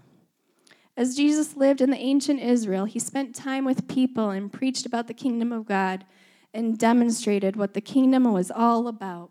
As 0.97 1.17
Jesus 1.17 1.57
lived 1.57 1.81
in 1.81 1.91
the 1.91 1.97
ancient 1.97 2.41
Israel, 2.41 2.85
he 2.85 2.99
spent 2.99 3.35
time 3.35 3.65
with 3.65 3.89
people 3.89 4.31
and 4.31 4.53
preached 4.53 4.85
about 4.85 5.07
the 5.07 5.15
kingdom 5.15 5.53
of 5.53 5.67
God 5.67 6.05
and 6.53 6.79
demonstrated 6.79 7.57
what 7.57 7.73
the 7.73 7.81
kingdom 7.81 8.31
was 8.31 8.51
all 8.51 8.89
about. 8.89 9.31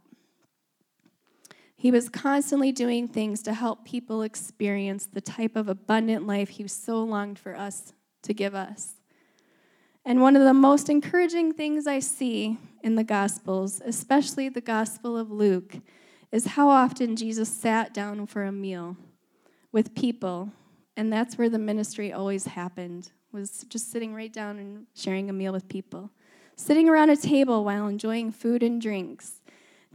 He 1.75 1.91
was 1.91 2.09
constantly 2.09 2.71
doing 2.71 3.07
things 3.07 3.41
to 3.43 3.53
help 3.53 3.85
people 3.85 4.21
experience 4.21 5.05
the 5.05 5.21
type 5.21 5.55
of 5.55 5.67
abundant 5.67 6.27
life 6.27 6.49
he 6.49 6.67
so 6.67 7.03
longed 7.03 7.39
for 7.39 7.55
us 7.55 7.93
to 8.23 8.33
give 8.33 8.55
us. 8.55 8.93
And 10.03 10.21
one 10.21 10.35
of 10.35 10.43
the 10.43 10.53
most 10.53 10.89
encouraging 10.89 11.53
things 11.53 11.85
I 11.85 11.99
see 11.99 12.57
in 12.83 12.95
the 12.95 13.03
Gospels, 13.03 13.81
especially 13.85 14.49
the 14.49 14.61
Gospel 14.61 15.15
of 15.15 15.31
Luke, 15.31 15.77
is 16.31 16.45
how 16.47 16.69
often 16.69 17.15
Jesus 17.15 17.49
sat 17.49 17.93
down 17.93 18.25
for 18.25 18.43
a 18.43 18.51
meal 18.51 18.97
with 19.71 19.93
people 19.93 20.51
and 21.01 21.11
that's 21.11 21.35
where 21.35 21.49
the 21.49 21.57
ministry 21.57 22.13
always 22.13 22.45
happened 22.45 23.09
was 23.31 23.65
just 23.69 23.91
sitting 23.91 24.13
right 24.13 24.31
down 24.31 24.59
and 24.59 24.85
sharing 24.93 25.31
a 25.31 25.33
meal 25.33 25.51
with 25.51 25.67
people. 25.67 26.11
Sitting 26.55 26.87
around 26.87 27.09
a 27.09 27.17
table 27.17 27.65
while 27.65 27.87
enjoying 27.87 28.31
food 28.31 28.61
and 28.61 28.79
drinks. 28.79 29.41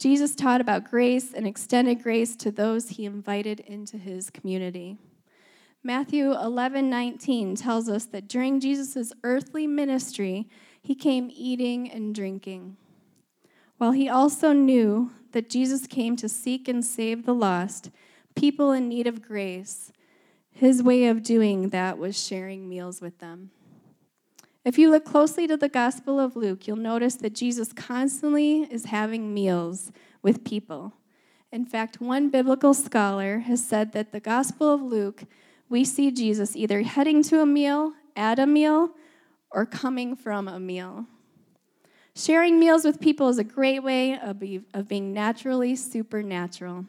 Jesus 0.00 0.34
taught 0.34 0.60
about 0.60 0.90
grace 0.90 1.32
and 1.32 1.46
extended 1.46 2.02
grace 2.02 2.34
to 2.34 2.50
those 2.50 2.88
he 2.88 3.04
invited 3.04 3.60
into 3.60 3.98
his 3.98 4.30
community. 4.30 4.98
Matthew 5.84 6.32
11 6.32 6.90
19 6.90 7.54
tells 7.54 7.88
us 7.88 8.06
that 8.06 8.26
during 8.26 8.58
jesus' 8.58 9.12
earthly 9.22 9.68
ministry 9.68 10.48
he 10.82 10.96
came 10.96 11.30
eating 11.32 11.88
and 11.88 12.16
drinking. 12.16 12.78
While 13.78 13.92
he 13.92 14.08
also 14.08 14.52
knew 14.52 15.12
that 15.30 15.48
jesus 15.48 15.86
came 15.86 16.16
to 16.16 16.28
seek 16.28 16.66
and 16.66 16.84
save 16.84 17.24
the 17.24 17.34
lost 17.34 17.90
people 18.34 18.72
in 18.72 18.88
need 18.88 19.06
of 19.06 19.22
grace 19.22 19.92
his 20.56 20.82
way 20.82 21.04
of 21.04 21.22
doing 21.22 21.68
that 21.68 21.98
was 21.98 22.18
sharing 22.18 22.66
meals 22.66 23.02
with 23.02 23.18
them. 23.18 23.50
If 24.64 24.78
you 24.78 24.90
look 24.90 25.04
closely 25.04 25.46
to 25.46 25.56
the 25.56 25.68
Gospel 25.68 26.18
of 26.18 26.34
Luke, 26.34 26.66
you'll 26.66 26.76
notice 26.76 27.14
that 27.16 27.34
Jesus 27.34 27.74
constantly 27.74 28.62
is 28.62 28.86
having 28.86 29.34
meals 29.34 29.92
with 30.22 30.44
people. 30.44 30.94
In 31.52 31.66
fact, 31.66 32.00
one 32.00 32.30
biblical 32.30 32.72
scholar 32.72 33.40
has 33.40 33.64
said 33.64 33.92
that 33.92 34.12
the 34.12 34.18
Gospel 34.18 34.72
of 34.72 34.80
Luke, 34.80 35.24
we 35.68 35.84
see 35.84 36.10
Jesus 36.10 36.56
either 36.56 36.82
heading 36.82 37.22
to 37.24 37.42
a 37.42 37.46
meal, 37.46 37.92
at 38.16 38.38
a 38.38 38.46
meal, 38.46 38.92
or 39.50 39.66
coming 39.66 40.16
from 40.16 40.48
a 40.48 40.58
meal. 40.58 41.04
Sharing 42.14 42.58
meals 42.58 42.82
with 42.82 42.98
people 42.98 43.28
is 43.28 43.38
a 43.38 43.44
great 43.44 43.82
way 43.82 44.18
of, 44.18 44.38
being 44.88 45.12
naturally 45.12 45.76
supernatural. 45.76 46.86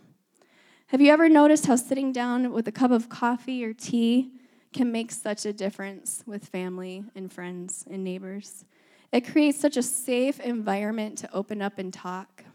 Have 0.91 1.01
you 1.01 1.11
ever 1.11 1.27
noticed 1.27 1.65
how 1.65 1.75
sitting 1.75 2.13
down 2.13 2.53
with 2.53 2.65
a 2.69 2.71
cup 2.71 2.91
of 2.91 3.09
coffee 3.09 3.65
or 3.65 3.73
tea 3.73 4.31
can 4.71 4.89
make 4.89 5.11
such 5.11 5.45
a 5.45 5.51
difference 5.51 6.23
with 6.25 6.47
family 6.47 7.03
and 7.13 7.29
friends 7.31 7.83
and 7.91 8.05
neighbors? 8.05 8.63
It 9.11 9.29
creates 9.29 9.59
such 9.59 9.75
a 9.75 9.83
safe 9.83 10.39
environment 10.39 11.17
to 11.17 11.33
open 11.33 11.61
up 11.61 11.77
and 11.77 11.93
talk. 11.93 12.45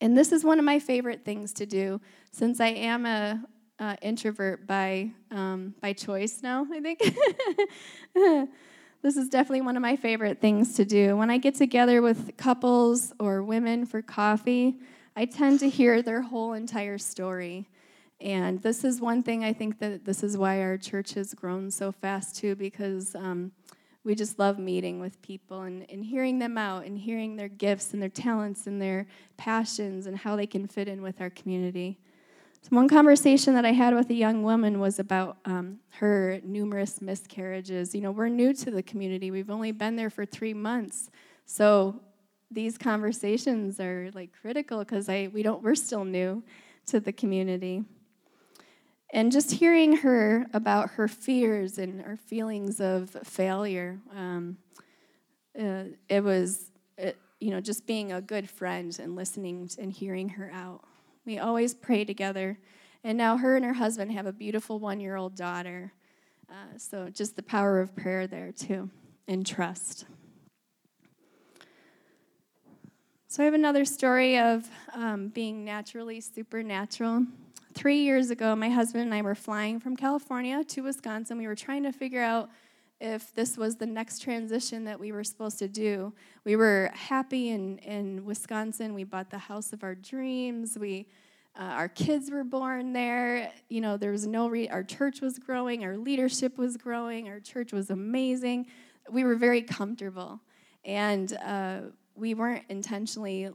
And 0.00 0.18
this 0.18 0.32
is 0.32 0.42
one 0.42 0.58
of 0.58 0.64
my 0.64 0.80
favorite 0.80 1.24
things 1.24 1.52
to 1.52 1.66
do 1.66 2.00
since 2.32 2.58
I 2.58 2.70
am 2.70 3.06
a, 3.06 3.44
a 3.78 3.96
introvert 4.02 4.66
by 4.66 5.12
um, 5.30 5.76
by 5.80 5.92
choice 5.92 6.40
now. 6.42 6.66
I 6.72 6.80
think 6.80 6.98
this 9.02 9.16
is 9.16 9.28
definitely 9.28 9.60
one 9.60 9.76
of 9.76 9.82
my 9.82 9.94
favorite 9.94 10.40
things 10.40 10.74
to 10.74 10.84
do. 10.84 11.16
When 11.16 11.30
I 11.30 11.38
get 11.38 11.54
together 11.54 12.02
with 12.02 12.36
couples 12.36 13.12
or 13.20 13.44
women 13.44 13.86
for 13.86 14.02
coffee, 14.02 14.80
I 15.16 15.26
tend 15.26 15.60
to 15.60 15.68
hear 15.68 16.02
their 16.02 16.22
whole 16.22 16.54
entire 16.54 16.98
story. 16.98 17.68
And 18.20 18.60
this 18.62 18.82
is 18.82 19.00
one 19.00 19.22
thing 19.22 19.44
I 19.44 19.52
think 19.52 19.78
that 19.78 20.04
this 20.04 20.24
is 20.24 20.36
why 20.36 20.60
our 20.60 20.76
church 20.76 21.14
has 21.14 21.34
grown 21.34 21.70
so 21.70 21.92
fast, 21.92 22.36
too, 22.36 22.56
because 22.56 23.14
um, 23.14 23.52
we 24.02 24.14
just 24.16 24.38
love 24.38 24.58
meeting 24.58 24.98
with 25.00 25.20
people 25.22 25.62
and, 25.62 25.86
and 25.88 26.04
hearing 26.04 26.40
them 26.40 26.58
out 26.58 26.84
and 26.84 26.98
hearing 26.98 27.36
their 27.36 27.48
gifts 27.48 27.92
and 27.92 28.02
their 28.02 28.08
talents 28.08 28.66
and 28.66 28.82
their 28.82 29.06
passions 29.36 30.06
and 30.06 30.16
how 30.16 30.34
they 30.34 30.46
can 30.46 30.66
fit 30.66 30.88
in 30.88 31.00
with 31.00 31.20
our 31.20 31.30
community. 31.30 31.98
So, 32.62 32.70
one 32.70 32.88
conversation 32.88 33.54
that 33.54 33.64
I 33.64 33.72
had 33.72 33.94
with 33.94 34.10
a 34.10 34.14
young 34.14 34.42
woman 34.42 34.80
was 34.80 34.98
about 34.98 35.36
um, 35.44 35.78
her 35.90 36.40
numerous 36.42 37.00
miscarriages. 37.00 37.94
You 37.94 38.00
know, 38.00 38.10
we're 38.10 38.28
new 38.28 38.52
to 38.54 38.70
the 38.70 38.82
community, 38.82 39.30
we've 39.30 39.50
only 39.50 39.70
been 39.70 39.96
there 39.96 40.10
for 40.10 40.24
three 40.24 40.54
months. 40.54 41.10
So, 41.46 42.00
these 42.54 42.78
conversations 42.78 43.80
are 43.80 44.10
like 44.14 44.30
critical 44.40 44.78
because 44.78 45.08
I 45.08 45.28
we 45.32 45.42
don't 45.42 45.62
we're 45.62 45.74
still 45.74 46.04
new 46.04 46.42
to 46.86 47.00
the 47.00 47.12
community. 47.12 47.84
And 49.12 49.30
just 49.30 49.52
hearing 49.52 49.98
her 49.98 50.46
about 50.52 50.90
her 50.90 51.06
fears 51.06 51.78
and 51.78 52.02
her 52.02 52.16
feelings 52.16 52.80
of 52.80 53.10
failure, 53.22 54.00
um, 54.12 54.56
uh, 55.56 55.84
it 56.08 56.24
was, 56.24 56.72
it, 56.98 57.16
you 57.38 57.50
know, 57.50 57.60
just 57.60 57.86
being 57.86 58.10
a 58.10 58.20
good 58.20 58.50
friend 58.50 58.98
and 59.00 59.14
listening 59.14 59.70
and 59.78 59.92
hearing 59.92 60.30
her 60.30 60.50
out 60.52 60.82
We 61.24 61.38
always 61.38 61.74
pray 61.74 62.04
together. 62.04 62.58
And 63.02 63.16
now 63.16 63.36
her 63.36 63.56
and 63.56 63.64
her 63.64 63.74
husband 63.74 64.12
have 64.12 64.26
a 64.26 64.32
beautiful 64.32 64.78
one 64.78 65.00
year 65.00 65.16
old 65.16 65.36
daughter. 65.36 65.92
Uh, 66.50 66.76
so 66.76 67.08
just 67.08 67.36
the 67.36 67.42
power 67.42 67.80
of 67.80 67.94
prayer 67.96 68.26
there, 68.26 68.52
too, 68.52 68.90
and 69.28 69.46
trust. 69.46 70.06
So 73.34 73.42
I 73.42 73.46
have 73.46 73.54
another 73.54 73.84
story 73.84 74.38
of 74.38 74.70
um, 74.92 75.26
being 75.26 75.64
naturally 75.64 76.20
supernatural. 76.20 77.26
Three 77.74 77.98
years 77.98 78.30
ago, 78.30 78.54
my 78.54 78.68
husband 78.68 79.02
and 79.02 79.12
I 79.12 79.22
were 79.22 79.34
flying 79.34 79.80
from 79.80 79.96
California 79.96 80.62
to 80.62 80.82
Wisconsin. 80.82 81.36
We 81.38 81.48
were 81.48 81.56
trying 81.56 81.82
to 81.82 81.90
figure 81.90 82.22
out 82.22 82.48
if 83.00 83.34
this 83.34 83.56
was 83.56 83.74
the 83.74 83.86
next 83.86 84.22
transition 84.22 84.84
that 84.84 85.00
we 85.00 85.10
were 85.10 85.24
supposed 85.24 85.58
to 85.58 85.66
do. 85.66 86.12
We 86.44 86.54
were 86.54 86.92
happy 86.94 87.48
in, 87.48 87.78
in 87.78 88.24
Wisconsin. 88.24 88.94
We 88.94 89.02
bought 89.02 89.30
the 89.30 89.38
house 89.38 89.72
of 89.72 89.82
our 89.82 89.96
dreams. 89.96 90.78
We, 90.78 91.08
uh, 91.58 91.62
our 91.62 91.88
kids 91.88 92.30
were 92.30 92.44
born 92.44 92.92
there. 92.92 93.50
You 93.68 93.80
know, 93.80 93.96
there 93.96 94.12
was 94.12 94.28
no, 94.28 94.46
re- 94.46 94.68
our 94.68 94.84
church 94.84 95.20
was 95.20 95.40
growing, 95.40 95.84
our 95.84 95.96
leadership 95.96 96.56
was 96.56 96.76
growing, 96.76 97.28
our 97.28 97.40
church 97.40 97.72
was 97.72 97.90
amazing. 97.90 98.66
We 99.10 99.24
were 99.24 99.34
very 99.34 99.62
comfortable. 99.62 100.40
And 100.84 101.36
uh, 101.44 101.80
we 102.16 102.34
weren't 102.34 102.64
intentionally 102.68 103.50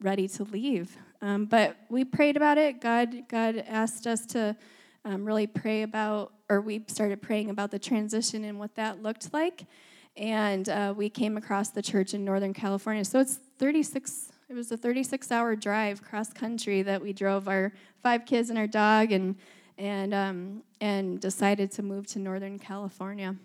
ready 0.00 0.26
to 0.28 0.44
leave. 0.44 0.96
Um, 1.22 1.44
but 1.44 1.76
we 1.88 2.04
prayed 2.04 2.36
about 2.36 2.56
it. 2.56 2.80
God, 2.80 3.28
God 3.28 3.62
asked 3.68 4.06
us 4.06 4.24
to 4.26 4.56
um, 5.04 5.24
really 5.24 5.46
pray 5.46 5.82
about, 5.82 6.32
or 6.48 6.60
we 6.60 6.82
started 6.86 7.20
praying 7.20 7.50
about 7.50 7.70
the 7.70 7.78
transition 7.78 8.44
and 8.44 8.58
what 8.58 8.74
that 8.76 9.02
looked 9.02 9.32
like. 9.32 9.66
And 10.16 10.68
uh, 10.68 10.94
we 10.96 11.08
came 11.10 11.36
across 11.36 11.70
the 11.70 11.82
church 11.82 12.14
in 12.14 12.24
Northern 12.24 12.54
California. 12.54 13.04
So 13.04 13.20
it's 13.20 13.38
36, 13.58 14.32
it 14.48 14.54
was 14.54 14.72
a 14.72 14.76
36 14.76 15.30
hour 15.30 15.54
drive 15.54 16.02
cross 16.02 16.32
country 16.32 16.82
that 16.82 17.00
we 17.00 17.12
drove 17.12 17.48
our 17.48 17.72
five 18.02 18.24
kids 18.24 18.50
and 18.50 18.58
our 18.58 18.66
dog 18.66 19.12
and, 19.12 19.36
and, 19.78 20.14
um, 20.14 20.62
and 20.80 21.20
decided 21.20 21.70
to 21.72 21.82
move 21.82 22.06
to 22.08 22.18
Northern 22.18 22.58
California. 22.58 23.36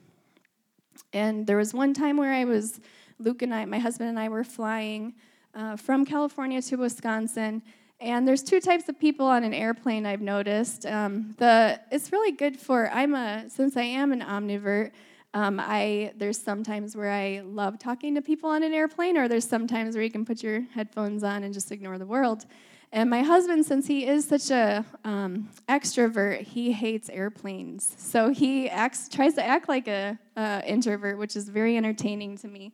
And 1.13 1.45
there 1.45 1.57
was 1.57 1.73
one 1.73 1.93
time 1.93 2.17
where 2.17 2.33
I 2.33 2.45
was 2.45 2.79
Luke 3.19 3.41
and 3.41 3.53
I, 3.53 3.65
my 3.65 3.79
husband 3.79 4.09
and 4.09 4.19
I, 4.19 4.29
were 4.29 4.43
flying 4.43 5.13
uh, 5.53 5.75
from 5.75 6.05
California 6.05 6.61
to 6.61 6.75
Wisconsin. 6.75 7.61
And 7.99 8.27
there's 8.27 8.43
two 8.43 8.59
types 8.59 8.89
of 8.89 8.99
people 8.99 9.25
on 9.25 9.43
an 9.43 9.53
airplane 9.53 10.05
I've 10.05 10.21
noticed. 10.21 10.85
Um, 10.85 11.33
the 11.37 11.79
it's 11.91 12.11
really 12.11 12.31
good 12.31 12.59
for 12.59 12.89
I'm 12.91 13.15
a 13.15 13.49
since 13.49 13.77
I 13.77 13.83
am 13.83 14.11
an 14.11 14.21
omnivert. 14.21 14.91
Um, 15.33 15.61
I 15.61 16.13
there's 16.17 16.37
sometimes 16.37 16.95
where 16.95 17.11
I 17.11 17.41
love 17.45 17.79
talking 17.79 18.15
to 18.15 18.21
people 18.21 18.49
on 18.49 18.63
an 18.63 18.73
airplane, 18.73 19.17
or 19.17 19.29
there's 19.29 19.47
sometimes 19.47 19.95
where 19.95 20.03
you 20.03 20.11
can 20.11 20.25
put 20.25 20.43
your 20.43 20.61
headphones 20.73 21.23
on 21.23 21.43
and 21.43 21.53
just 21.53 21.71
ignore 21.71 21.97
the 21.97 22.05
world. 22.05 22.45
And 22.91 23.09
my 23.09 23.23
husband, 23.23 23.65
since 23.65 23.87
he 23.87 24.05
is 24.05 24.25
such 24.25 24.51
a 24.51 24.85
um, 25.03 25.49
extrovert, 25.67 26.41
he 26.41 26.71
hates 26.71 27.09
airplanes. 27.09 27.95
So 27.97 28.29
he 28.29 28.69
acts 28.69 29.09
tries 29.09 29.33
to 29.35 29.45
act 29.45 29.69
like 29.69 29.87
a, 29.87 30.19
a 30.35 30.63
introvert, 30.65 31.17
which 31.17 31.35
is 31.35 31.49
very 31.49 31.77
entertaining 31.77 32.37
to 32.39 32.47
me. 32.47 32.73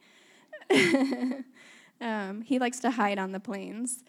um, 2.02 2.42
he 2.42 2.60
likes 2.60 2.80
to 2.80 2.92
hide 2.92 3.20
on 3.20 3.32
the 3.32 3.40
planes. 3.40 4.04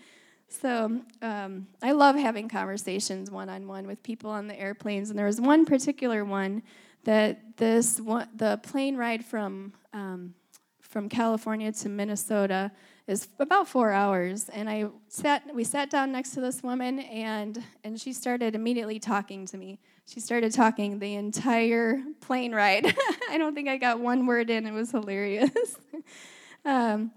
So 0.49 1.01
um, 1.23 1.67
I 1.83 1.93
love 1.93 2.17
having 2.17 2.49
conversations 2.49 3.31
one 3.31 3.49
on 3.49 3.67
one 3.67 3.87
with 3.87 4.03
people 4.03 4.31
on 4.31 4.49
the 4.49 4.59
airplanes. 4.59 5.11
And 5.11 5.19
there 5.19 5.27
was 5.27 5.41
one 5.41 5.65
particular 5.65 6.25
one 6.25 6.63
that 7.05 7.57
this 7.57 7.99
one, 8.01 8.29
the 8.37 8.61
plane 8.63 8.97
ride 8.97 9.25
from 9.25 9.73
um, 9.93 10.35
from 10.81 11.09
California 11.09 11.73
to 11.73 11.89
Minnesota 11.89 12.71
is 13.07 13.29
about 13.39 13.67
four 13.67 13.93
hours. 13.93 14.51
And 14.51 14.69
I 14.69 14.87
sat, 15.09 15.43
we 15.55 15.65
sat 15.65 15.89
down 15.89 16.13
next 16.13 16.31
to 16.31 16.41
this 16.41 16.63
woman, 16.63 17.01
and 17.01 17.63
and 17.83 18.01
she 18.01 18.13
started 18.13 18.55
immediately 18.55 18.99
talking 18.99 19.47
to 19.47 19.57
me. 19.57 19.81
She 20.07 20.21
started 20.21 20.53
talking 20.53 20.99
the 20.99 21.15
entire 21.15 22.03
plane 22.21 22.55
ride. 22.55 22.87
I 23.31 23.39
don't 23.39 23.55
think 23.55 23.69
I 23.69 23.79
got 23.79 24.01
one 24.01 24.27
word 24.27 24.51
in. 24.51 24.67
It 24.67 24.73
was 24.73 24.91
hilarious. 24.91 25.51
Um, 26.65 27.13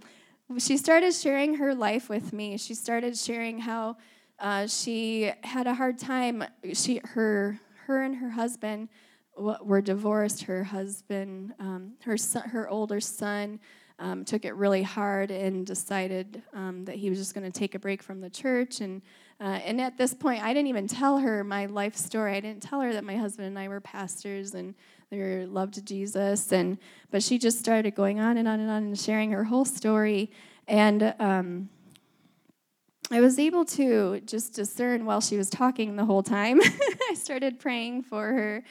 she 0.58 0.78
started 0.78 1.14
sharing 1.14 1.56
her 1.56 1.74
life 1.74 2.10
with 2.10 2.34
me. 2.34 2.58
She 2.58 2.74
started 2.74 3.18
sharing 3.18 3.60
how 3.60 3.98
uh, 4.40 4.68
she 4.68 5.32
had 5.44 5.68
a 5.68 5.74
hard 5.74 5.98
time. 5.98 6.44
She, 6.74 7.02
her, 7.04 7.60
her 7.86 8.04
and 8.04 8.16
her 8.16 8.30
husband 8.30 8.90
were 9.38 9.82
divorced. 9.82 10.44
Her 10.44 10.64
husband, 10.64 11.54
um, 11.60 11.94
her 12.04 12.18
son, 12.18 12.50
her 12.50 12.70
older 12.70 13.00
son, 13.00 13.60
um, 13.98 14.26
took 14.26 14.46
it 14.46 14.56
really 14.56 14.84
hard 14.84 15.32
and 15.32 15.66
decided 15.66 16.42
um, 16.54 16.86
that 16.86 16.96
he 16.96 17.10
was 17.10 17.18
just 17.18 17.34
going 17.34 17.50
to 17.50 17.60
take 17.60 17.76
a 17.76 17.80
break 17.80 18.04
from 18.04 18.22
the 18.22 18.30
church. 18.30 18.82
And 18.82 19.02
uh, 19.42 19.60
and 19.66 19.82
at 19.82 19.98
this 19.98 20.14
point, 20.14 20.42
I 20.42 20.54
didn't 20.54 20.68
even 20.68 20.88
tell 20.88 21.18
her 21.18 21.44
my 21.44 21.66
life 21.66 21.96
story. 21.96 22.36
I 22.36 22.40
didn't 22.40 22.64
tell 22.64 22.80
her 22.80 22.94
that 22.94 23.04
my 23.04 23.18
husband 23.18 23.50
and 23.50 23.60
I 23.60 23.68
were 23.68 23.82
pastors 23.82 24.54
and 24.54 24.76
they 25.10 25.46
loved 25.46 25.86
Jesus. 25.86 26.52
And 26.52 26.78
but 27.12 27.24
she 27.24 27.38
just 27.38 27.60
started 27.60 27.96
going 27.96 28.20
on 28.20 28.38
and 28.38 28.48
on 28.48 28.60
and 28.60 28.70
on 28.70 28.84
and 28.84 29.00
sharing 29.00 29.32
her 29.32 29.44
whole 29.44 29.66
story. 29.66 30.32
And 30.68 31.14
um, 31.20 31.70
I 33.12 33.22
was 33.22 33.38
able 33.38 33.66
to 33.66 34.20
just 34.22 34.54
discern 34.54 35.06
while 35.06 35.22
she 35.22 35.38
was 35.38 35.50
talking 35.50 35.96
the 35.96 36.06
whole 36.06 36.24
time. 36.24 36.60
I 37.10 37.14
started 37.14 37.60
praying 37.60 38.04
for 38.04 38.34
her. 38.34 38.64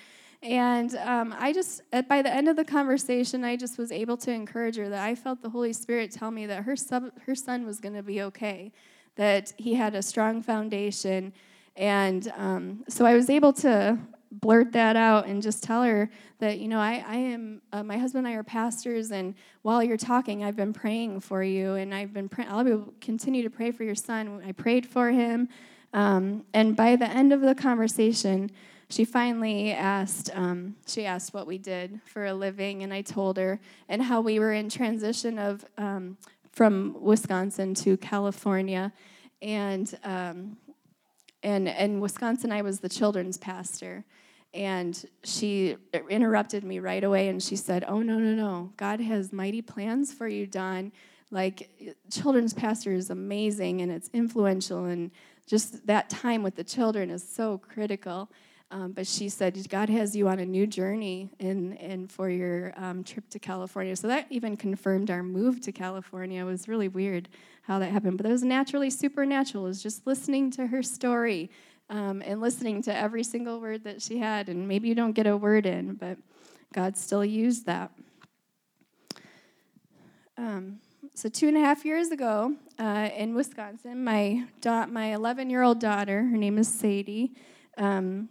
And 0.42 0.94
um, 0.96 1.34
I 1.38 1.52
just, 1.52 1.80
by 2.08 2.20
the 2.20 2.32
end 2.32 2.48
of 2.48 2.56
the 2.56 2.64
conversation, 2.64 3.44
I 3.44 3.56
just 3.56 3.78
was 3.78 3.90
able 3.90 4.16
to 4.18 4.30
encourage 4.30 4.76
her 4.76 4.88
that 4.90 5.02
I 5.02 5.14
felt 5.14 5.40
the 5.40 5.48
Holy 5.48 5.72
Spirit 5.72 6.10
tell 6.10 6.30
me 6.30 6.44
that 6.46 6.64
her, 6.64 6.76
sub, 6.76 7.18
her 7.22 7.34
son 7.34 7.64
was 7.64 7.80
going 7.80 7.94
to 7.94 8.02
be 8.02 8.20
okay, 8.22 8.72
that 9.16 9.54
he 9.56 9.74
had 9.74 9.94
a 9.94 10.02
strong 10.02 10.42
foundation. 10.42 11.32
And 11.76 12.30
um, 12.36 12.84
so 12.88 13.06
I 13.06 13.14
was 13.14 13.30
able 13.30 13.54
to 13.54 13.98
blurt 14.40 14.72
that 14.72 14.96
out 14.96 15.26
and 15.26 15.42
just 15.42 15.62
tell 15.62 15.82
her 15.82 16.10
that 16.38 16.58
you 16.58 16.68
know 16.68 16.78
i, 16.78 17.04
I 17.06 17.16
am 17.16 17.62
uh, 17.72 17.82
my 17.82 17.98
husband 17.98 18.26
and 18.26 18.34
i 18.34 18.38
are 18.38 18.42
pastors 18.42 19.10
and 19.10 19.34
while 19.62 19.82
you're 19.82 19.96
talking 19.96 20.44
i've 20.44 20.56
been 20.56 20.72
praying 20.72 21.20
for 21.20 21.42
you 21.42 21.74
and 21.74 21.94
i've 21.94 22.12
been 22.12 22.28
praying 22.28 22.50
i'll 22.50 22.64
be, 22.64 22.78
continue 23.00 23.42
to 23.42 23.50
pray 23.50 23.70
for 23.70 23.84
your 23.84 23.94
son. 23.94 24.42
I 24.46 24.52
prayed 24.52 24.86
for 24.86 25.10
him 25.10 25.48
um, 25.92 26.44
and 26.52 26.74
by 26.74 26.96
the 26.96 27.08
end 27.08 27.32
of 27.32 27.40
the 27.40 27.54
conversation 27.54 28.50
she 28.88 29.04
finally 29.04 29.72
asked 29.72 30.30
um, 30.34 30.76
she 30.86 31.06
asked 31.06 31.32
what 31.32 31.46
we 31.46 31.58
did 31.58 32.00
for 32.04 32.26
a 32.26 32.34
living 32.34 32.82
and 32.82 32.92
i 32.92 33.02
told 33.02 33.36
her 33.36 33.60
and 33.88 34.02
how 34.02 34.20
we 34.20 34.38
were 34.38 34.52
in 34.52 34.68
transition 34.68 35.38
of 35.38 35.64
um, 35.78 36.16
from 36.50 36.96
wisconsin 37.00 37.74
to 37.74 37.96
california 37.98 38.92
and 39.42 39.98
um, 40.04 40.56
and 41.44 41.68
in 41.68 42.00
wisconsin 42.00 42.50
i 42.50 42.60
was 42.60 42.80
the 42.80 42.88
children's 42.88 43.38
pastor 43.38 44.04
and 44.54 45.04
she 45.24 45.76
interrupted 46.08 46.62
me 46.62 46.78
right 46.78 47.02
away 47.02 47.28
and 47.28 47.42
she 47.42 47.56
said, 47.56 47.84
Oh, 47.88 48.02
no, 48.02 48.18
no, 48.18 48.34
no. 48.34 48.72
God 48.76 49.00
has 49.00 49.32
mighty 49.32 49.60
plans 49.60 50.12
for 50.12 50.28
you, 50.28 50.46
Don. 50.46 50.92
Like, 51.32 51.68
children's 52.10 52.54
pastor 52.54 52.92
is 52.92 53.10
amazing 53.10 53.80
and 53.80 53.90
it's 53.90 54.08
influential, 54.12 54.84
and 54.84 55.10
just 55.46 55.84
that 55.88 56.08
time 56.08 56.44
with 56.44 56.54
the 56.54 56.62
children 56.62 57.10
is 57.10 57.28
so 57.28 57.58
critical. 57.58 58.30
Um, 58.74 58.90
but 58.90 59.06
she 59.06 59.28
said, 59.28 59.56
God 59.68 59.88
has 59.88 60.16
you 60.16 60.26
on 60.26 60.40
a 60.40 60.44
new 60.44 60.66
journey 60.66 61.30
in, 61.38 61.74
in 61.74 62.08
for 62.08 62.28
your 62.28 62.72
um, 62.76 63.04
trip 63.04 63.30
to 63.30 63.38
California. 63.38 63.94
So 63.94 64.08
that 64.08 64.26
even 64.30 64.56
confirmed 64.56 65.12
our 65.12 65.22
move 65.22 65.60
to 65.60 65.70
California. 65.70 66.40
It 66.40 66.44
was 66.44 66.66
really 66.66 66.88
weird 66.88 67.28
how 67.62 67.78
that 67.78 67.92
happened. 67.92 68.16
But 68.16 68.26
it 68.26 68.32
was 68.32 68.42
naturally 68.42 68.90
supernatural. 68.90 69.66
It 69.66 69.68
was 69.68 69.80
just 69.80 70.04
listening 70.08 70.50
to 70.52 70.66
her 70.66 70.82
story 70.82 71.52
um, 71.88 72.20
and 72.26 72.40
listening 72.40 72.82
to 72.82 72.96
every 72.96 73.22
single 73.22 73.60
word 73.60 73.84
that 73.84 74.02
she 74.02 74.18
had. 74.18 74.48
And 74.48 74.66
maybe 74.66 74.88
you 74.88 74.96
don't 74.96 75.12
get 75.12 75.28
a 75.28 75.36
word 75.36 75.66
in, 75.66 75.94
but 75.94 76.18
God 76.72 76.96
still 76.96 77.24
used 77.24 77.66
that. 77.66 77.92
Um, 80.36 80.80
so 81.14 81.28
two 81.28 81.46
and 81.46 81.56
a 81.56 81.60
half 81.60 81.84
years 81.84 82.10
ago 82.10 82.56
uh, 82.80 83.08
in 83.16 83.36
Wisconsin, 83.36 84.02
my 84.02 84.46
da- 84.60 84.86
my 84.86 85.14
11 85.14 85.48
year 85.48 85.62
old 85.62 85.78
daughter, 85.78 86.24
her 86.24 86.36
name 86.36 86.58
is 86.58 86.66
Sadie, 86.66 87.36
um, 87.78 88.28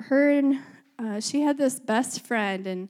her 0.00 0.30
and 0.30 0.60
uh, 0.98 1.20
she 1.20 1.40
had 1.40 1.58
this 1.58 1.78
best 1.78 2.24
friend, 2.24 2.66
and 2.66 2.88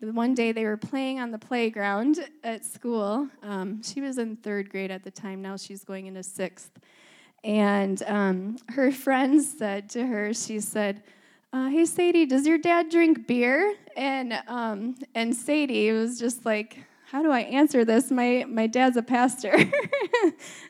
one 0.00 0.34
day 0.34 0.52
they 0.52 0.64
were 0.64 0.76
playing 0.76 1.20
on 1.20 1.30
the 1.30 1.38
playground 1.38 2.18
at 2.44 2.64
school. 2.64 3.28
Um, 3.42 3.82
she 3.82 4.00
was 4.00 4.18
in 4.18 4.36
third 4.36 4.70
grade 4.70 4.90
at 4.90 5.02
the 5.02 5.10
time. 5.10 5.42
Now 5.42 5.56
she's 5.56 5.84
going 5.84 6.06
into 6.06 6.22
sixth. 6.22 6.70
And 7.42 8.02
um, 8.06 8.56
her 8.68 8.92
friend 9.06 9.42
said 9.42 9.90
to 9.90 10.06
her, 10.06 10.32
she 10.32 10.60
said, 10.60 11.02
uh, 11.52 11.68
"Hey 11.68 11.84
Sadie, 11.84 12.26
does 12.26 12.46
your 12.46 12.58
dad 12.58 12.88
drink 12.90 13.26
beer?" 13.26 13.74
And 13.96 14.34
um, 14.46 14.96
and 15.14 15.34
Sadie 15.34 15.90
was 15.92 16.18
just 16.18 16.44
like, 16.44 16.78
"How 17.10 17.22
do 17.22 17.30
I 17.30 17.40
answer 17.40 17.84
this? 17.84 18.10
My 18.10 18.44
my 18.48 18.66
dad's 18.66 18.96
a 18.96 19.02
pastor." 19.02 19.56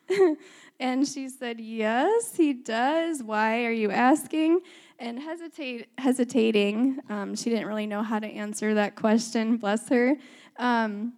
and 0.81 1.07
she 1.07 1.29
said, 1.29 1.61
"Yes, 1.61 2.35
he 2.35 2.55
does. 2.55 3.23
Why 3.23 3.66
are 3.66 3.73
you 3.73 3.90
asking?" 3.90 4.61
And 5.03 5.19
hesitate, 5.19 5.89
hesitating, 5.97 6.99
um, 7.09 7.35
she 7.35 7.49
didn't 7.49 7.67
really 7.67 7.87
know 7.87 8.03
how 8.03 8.19
to 8.19 8.27
answer 8.27 8.75
that 8.75 8.97
question. 8.97 9.57
Bless 9.57 9.89
her. 9.89 10.19
Um, 10.59 11.15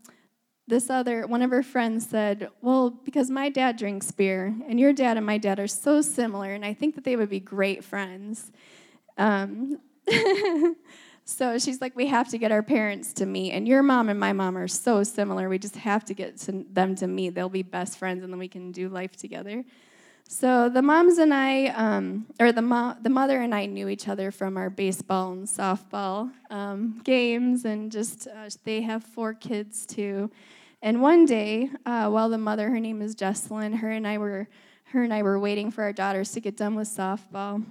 this 0.68 0.88
other 0.88 1.26
one 1.26 1.42
of 1.42 1.50
her 1.50 1.64
friends 1.64 2.08
said, 2.08 2.48
"Well, 2.60 2.90
because 2.90 3.28
my 3.28 3.48
dad 3.48 3.76
drinks 3.76 4.12
beer, 4.12 4.54
and 4.68 4.78
your 4.78 4.92
dad 4.92 5.16
and 5.16 5.26
my 5.26 5.36
dad 5.36 5.58
are 5.58 5.66
so 5.66 6.00
similar, 6.00 6.54
and 6.54 6.64
I 6.64 6.74
think 6.74 6.94
that 6.94 7.02
they 7.02 7.16
would 7.16 7.28
be 7.28 7.40
great 7.40 7.82
friends." 7.82 8.52
Um, 9.18 9.80
so 11.24 11.58
she's 11.58 11.80
like, 11.80 11.96
"We 11.96 12.06
have 12.06 12.28
to 12.28 12.38
get 12.38 12.52
our 12.52 12.62
parents 12.62 13.12
to 13.14 13.26
meet, 13.26 13.50
and 13.50 13.66
your 13.66 13.82
mom 13.82 14.08
and 14.08 14.20
my 14.20 14.32
mom 14.32 14.56
are 14.56 14.68
so 14.68 15.02
similar. 15.02 15.48
We 15.48 15.58
just 15.58 15.74
have 15.74 16.04
to 16.04 16.14
get 16.14 16.36
to 16.42 16.64
them 16.70 16.94
to 16.96 17.08
meet. 17.08 17.34
They'll 17.34 17.48
be 17.48 17.64
best 17.64 17.98
friends, 17.98 18.22
and 18.22 18.32
then 18.32 18.38
we 18.38 18.48
can 18.48 18.70
do 18.70 18.88
life 18.88 19.16
together." 19.16 19.64
So 20.32 20.70
the 20.70 20.80
moms 20.80 21.18
and 21.18 21.34
I, 21.34 21.66
um, 21.66 22.24
or 22.40 22.52
the 22.52 22.62
mo- 22.62 22.96
the 23.02 23.10
mother 23.10 23.42
and 23.42 23.54
I, 23.54 23.66
knew 23.66 23.88
each 23.88 24.08
other 24.08 24.30
from 24.30 24.56
our 24.56 24.70
baseball 24.70 25.32
and 25.32 25.46
softball 25.46 26.32
um, 26.48 27.02
games, 27.04 27.66
and 27.66 27.92
just 27.92 28.26
uh, 28.28 28.48
they 28.64 28.80
have 28.80 29.04
four 29.04 29.34
kids 29.34 29.84
too. 29.84 30.30
And 30.80 31.02
one 31.02 31.26
day, 31.26 31.68
uh, 31.84 32.08
while 32.08 32.30
the 32.30 32.38
mother, 32.38 32.70
her 32.70 32.80
name 32.80 33.02
is 33.02 33.14
Jesselyn, 33.14 33.76
her 33.76 33.90
and 33.90 34.06
I 34.06 34.16
were 34.16 34.48
her 34.84 35.02
and 35.02 35.12
I 35.12 35.22
were 35.22 35.38
waiting 35.38 35.70
for 35.70 35.84
our 35.84 35.92
daughters 35.92 36.32
to 36.32 36.40
get 36.40 36.56
done 36.56 36.76
with 36.76 36.88
softball, 36.88 37.62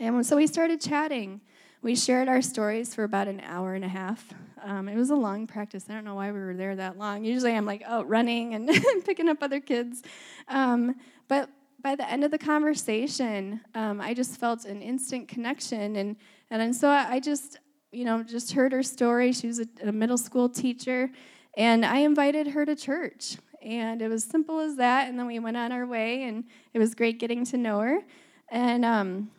and 0.00 0.26
so 0.26 0.34
we 0.34 0.48
started 0.48 0.80
chatting. 0.80 1.40
We 1.82 1.96
shared 1.96 2.28
our 2.28 2.40
stories 2.42 2.94
for 2.94 3.02
about 3.02 3.26
an 3.26 3.40
hour 3.40 3.74
and 3.74 3.84
a 3.84 3.88
half. 3.88 4.32
Um, 4.62 4.88
it 4.88 4.94
was 4.94 5.10
a 5.10 5.16
long 5.16 5.48
practice. 5.48 5.86
I 5.90 5.94
don't 5.94 6.04
know 6.04 6.14
why 6.14 6.30
we 6.30 6.38
were 6.38 6.54
there 6.54 6.76
that 6.76 6.96
long. 6.96 7.24
Usually, 7.24 7.52
I'm 7.52 7.66
like 7.66 7.82
out 7.82 8.08
running 8.08 8.54
and 8.54 8.70
picking 9.04 9.28
up 9.28 9.38
other 9.42 9.58
kids. 9.58 10.04
Um, 10.46 10.94
but 11.26 11.50
by 11.82 11.96
the 11.96 12.08
end 12.08 12.22
of 12.22 12.30
the 12.30 12.38
conversation, 12.38 13.60
um, 13.74 14.00
I 14.00 14.14
just 14.14 14.38
felt 14.38 14.64
an 14.64 14.80
instant 14.80 15.26
connection, 15.26 15.96
and 15.96 16.14
and, 16.52 16.62
and 16.62 16.76
so 16.76 16.88
I 16.88 17.18
just 17.18 17.58
you 17.90 18.04
know 18.04 18.22
just 18.22 18.52
heard 18.52 18.70
her 18.70 18.84
story. 18.84 19.32
She 19.32 19.48
was 19.48 19.58
a, 19.58 19.66
a 19.82 19.90
middle 19.90 20.18
school 20.18 20.48
teacher, 20.48 21.10
and 21.56 21.84
I 21.84 21.98
invited 21.98 22.46
her 22.46 22.64
to 22.64 22.76
church, 22.76 23.38
and 23.60 24.00
it 24.00 24.08
was 24.08 24.22
simple 24.22 24.60
as 24.60 24.76
that. 24.76 25.08
And 25.08 25.18
then 25.18 25.26
we 25.26 25.40
went 25.40 25.56
on 25.56 25.72
our 25.72 25.84
way, 25.84 26.22
and 26.22 26.44
it 26.74 26.78
was 26.78 26.94
great 26.94 27.18
getting 27.18 27.44
to 27.46 27.56
know 27.56 27.80
her. 27.80 28.02
And 28.50 28.84
um, 28.84 29.30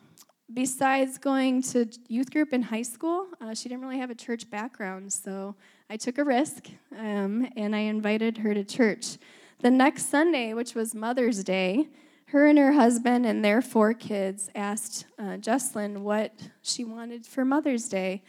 besides 0.54 1.18
going 1.18 1.60
to 1.62 1.86
youth 2.08 2.30
group 2.30 2.52
in 2.52 2.62
high 2.62 2.82
school, 2.82 3.26
uh, 3.40 3.54
she 3.54 3.68
didn't 3.68 3.82
really 3.82 3.98
have 3.98 4.10
a 4.10 4.14
church 4.14 4.48
background, 4.48 5.12
so 5.12 5.54
I 5.90 5.96
took 5.96 6.18
a 6.18 6.24
risk 6.24 6.68
um, 6.96 7.46
and 7.56 7.74
I 7.74 7.80
invited 7.80 8.38
her 8.38 8.54
to 8.54 8.64
church. 8.64 9.18
The 9.60 9.70
next 9.70 10.06
Sunday, 10.06 10.54
which 10.54 10.74
was 10.74 10.94
Mother's 10.94 11.42
Day, 11.42 11.88
her 12.26 12.46
and 12.46 12.58
her 12.58 12.72
husband 12.72 13.26
and 13.26 13.44
their 13.44 13.60
four 13.60 13.92
kids 13.94 14.48
asked 14.54 15.06
uh, 15.18 15.36
Jesselyn 15.36 15.98
what 15.98 16.32
she 16.62 16.84
wanted 16.84 17.26
for 17.26 17.44
Mother's 17.44 17.88
Day. 17.88 18.22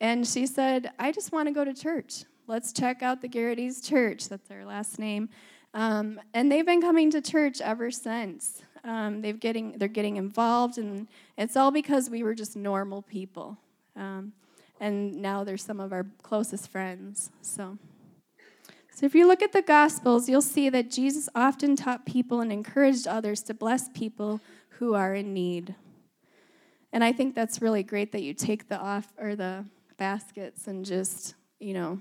And 0.00 0.26
she 0.26 0.46
said, 0.46 0.90
I 0.98 1.12
just 1.12 1.32
want 1.32 1.48
to 1.48 1.54
go 1.54 1.64
to 1.64 1.72
church. 1.72 2.24
Let's 2.46 2.72
check 2.72 3.02
out 3.02 3.22
the 3.22 3.28
Garrity's 3.28 3.80
church. 3.80 4.28
That's 4.28 4.48
their 4.48 4.64
last 4.64 4.98
name. 4.98 5.28
Um, 5.74 6.20
and 6.34 6.50
they've 6.50 6.66
been 6.66 6.80
coming 6.80 7.10
to 7.12 7.20
church 7.20 7.60
ever 7.60 7.90
since. 7.90 8.62
Um, 8.86 9.20
they've 9.20 9.38
getting, 9.38 9.72
they're 9.72 9.88
getting 9.88 10.16
involved, 10.16 10.78
and 10.78 11.08
it's 11.36 11.56
all 11.56 11.70
because 11.70 12.08
we 12.08 12.22
were 12.22 12.34
just 12.34 12.56
normal 12.56 13.02
people. 13.02 13.58
Um, 13.96 14.32
and 14.80 15.20
now 15.20 15.42
they're 15.42 15.56
some 15.56 15.80
of 15.80 15.92
our 15.92 16.06
closest 16.22 16.70
friends. 16.70 17.30
So. 17.42 17.78
So, 18.94 19.04
if 19.04 19.14
you 19.14 19.26
look 19.26 19.42
at 19.42 19.52
the 19.52 19.60
Gospels, 19.60 20.26
you'll 20.26 20.40
see 20.40 20.70
that 20.70 20.90
Jesus 20.90 21.28
often 21.34 21.76
taught 21.76 22.06
people 22.06 22.40
and 22.40 22.50
encouraged 22.50 23.06
others 23.06 23.42
to 23.42 23.52
bless 23.52 23.90
people 23.90 24.40
who 24.78 24.94
are 24.94 25.14
in 25.14 25.34
need. 25.34 25.74
And 26.94 27.04
I 27.04 27.12
think 27.12 27.34
that's 27.34 27.60
really 27.60 27.82
great 27.82 28.12
that 28.12 28.22
you 28.22 28.32
take 28.32 28.70
the 28.70 28.78
off 28.78 29.12
or 29.18 29.36
the 29.36 29.66
baskets 29.98 30.66
and 30.66 30.82
just, 30.82 31.34
you 31.60 31.74
know, 31.74 32.00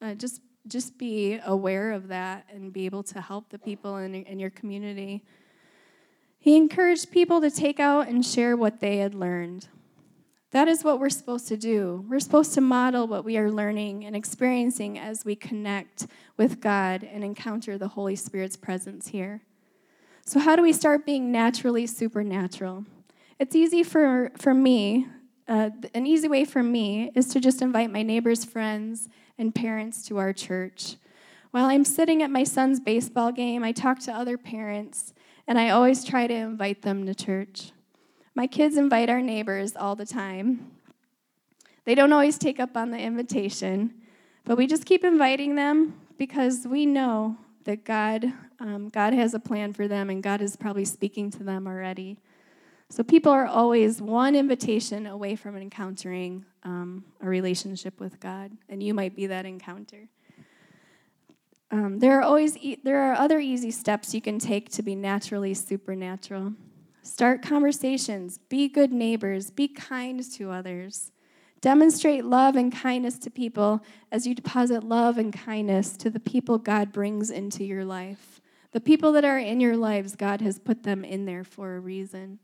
uh, 0.00 0.14
just 0.14 0.40
just 0.68 0.98
be 0.98 1.38
aware 1.44 1.92
of 1.92 2.08
that 2.08 2.46
and 2.50 2.72
be 2.72 2.86
able 2.86 3.02
to 3.02 3.20
help 3.20 3.50
the 3.50 3.58
people 3.58 3.98
in, 3.98 4.14
in 4.14 4.38
your 4.38 4.50
community. 4.50 5.22
He 6.46 6.54
encouraged 6.54 7.10
people 7.10 7.40
to 7.40 7.50
take 7.50 7.80
out 7.80 8.06
and 8.06 8.24
share 8.24 8.56
what 8.56 8.78
they 8.78 8.98
had 8.98 9.16
learned. 9.16 9.66
That 10.52 10.68
is 10.68 10.84
what 10.84 11.00
we're 11.00 11.10
supposed 11.10 11.48
to 11.48 11.56
do. 11.56 12.04
We're 12.08 12.20
supposed 12.20 12.54
to 12.54 12.60
model 12.60 13.08
what 13.08 13.24
we 13.24 13.36
are 13.36 13.50
learning 13.50 14.04
and 14.04 14.14
experiencing 14.14 14.96
as 14.96 15.24
we 15.24 15.34
connect 15.34 16.06
with 16.36 16.60
God 16.60 17.02
and 17.02 17.24
encounter 17.24 17.76
the 17.76 17.88
Holy 17.88 18.14
Spirit's 18.14 18.56
presence 18.56 19.08
here. 19.08 19.42
So, 20.24 20.38
how 20.38 20.54
do 20.54 20.62
we 20.62 20.72
start 20.72 21.04
being 21.04 21.32
naturally 21.32 21.84
supernatural? 21.84 22.84
It's 23.40 23.56
easy 23.56 23.82
for, 23.82 24.30
for 24.38 24.54
me, 24.54 25.08
uh, 25.48 25.70
an 25.94 26.06
easy 26.06 26.28
way 26.28 26.44
for 26.44 26.62
me 26.62 27.10
is 27.16 27.26
to 27.30 27.40
just 27.40 27.60
invite 27.60 27.90
my 27.90 28.04
neighbors, 28.04 28.44
friends, 28.44 29.08
and 29.36 29.52
parents 29.52 30.06
to 30.06 30.18
our 30.18 30.32
church. 30.32 30.94
While 31.50 31.64
I'm 31.64 31.84
sitting 31.84 32.22
at 32.22 32.30
my 32.30 32.44
son's 32.44 32.78
baseball 32.78 33.32
game, 33.32 33.64
I 33.64 33.72
talk 33.72 33.98
to 34.00 34.12
other 34.12 34.38
parents, 34.38 35.12
and 35.46 35.58
I 35.58 35.70
always 35.70 36.04
try 36.04 36.26
to 36.26 36.34
invite 36.34 36.82
them 36.82 37.06
to 37.06 37.14
church. 37.14 37.72
My 38.34 38.46
kids 38.46 38.76
invite 38.76 39.08
our 39.08 39.22
neighbors 39.22 39.76
all 39.76 39.96
the 39.96 40.06
time. 40.06 40.72
They 41.84 41.94
don't 41.94 42.12
always 42.12 42.36
take 42.36 42.58
up 42.58 42.76
on 42.76 42.90
the 42.90 42.98
invitation, 42.98 43.94
but 44.44 44.58
we 44.58 44.66
just 44.66 44.84
keep 44.84 45.04
inviting 45.04 45.54
them 45.54 46.00
because 46.18 46.66
we 46.66 46.84
know 46.84 47.36
that 47.64 47.84
God, 47.84 48.32
um, 48.60 48.88
God 48.88 49.12
has 49.12 49.34
a 49.34 49.38
plan 49.38 49.72
for 49.72 49.88
them 49.88 50.10
and 50.10 50.22
God 50.22 50.40
is 50.40 50.56
probably 50.56 50.84
speaking 50.84 51.30
to 51.32 51.44
them 51.44 51.66
already. 51.66 52.18
So 52.88 53.02
people 53.02 53.32
are 53.32 53.46
always 53.46 54.00
one 54.00 54.36
invitation 54.36 55.06
away 55.06 55.34
from 55.34 55.56
encountering 55.56 56.44
um, 56.62 57.04
a 57.20 57.28
relationship 57.28 57.98
with 57.98 58.20
God, 58.20 58.52
and 58.68 58.80
you 58.80 58.94
might 58.94 59.16
be 59.16 59.26
that 59.26 59.44
encounter. 59.44 60.08
Um, 61.70 61.98
there 61.98 62.18
are 62.18 62.22
always 62.22 62.56
e- 62.58 62.78
there 62.82 63.00
are 63.00 63.14
other 63.14 63.40
easy 63.40 63.70
steps 63.70 64.14
you 64.14 64.20
can 64.20 64.38
take 64.38 64.70
to 64.70 64.82
be 64.82 64.94
naturally 64.94 65.54
supernatural. 65.54 66.54
Start 67.02 67.42
conversations, 67.42 68.38
be 68.48 68.68
good 68.68 68.92
neighbors, 68.92 69.50
be 69.50 69.68
kind 69.68 70.22
to 70.32 70.50
others. 70.50 71.12
Demonstrate 71.60 72.24
love 72.24 72.54
and 72.54 72.72
kindness 72.72 73.18
to 73.18 73.30
people 73.30 73.82
as 74.12 74.26
you 74.26 74.34
deposit 74.34 74.84
love 74.84 75.18
and 75.18 75.32
kindness 75.32 75.96
to 75.96 76.10
the 76.10 76.20
people 76.20 76.58
God 76.58 76.92
brings 76.92 77.30
into 77.30 77.64
your 77.64 77.84
life. 77.84 78.40
The 78.72 78.80
people 78.80 79.12
that 79.12 79.24
are 79.24 79.38
in 79.38 79.58
your 79.58 79.76
lives, 79.76 80.16
God 80.16 80.40
has 80.42 80.58
put 80.58 80.82
them 80.82 81.04
in 81.04 81.24
there 81.24 81.44
for 81.44 81.76
a 81.76 81.80
reason. 81.80 82.38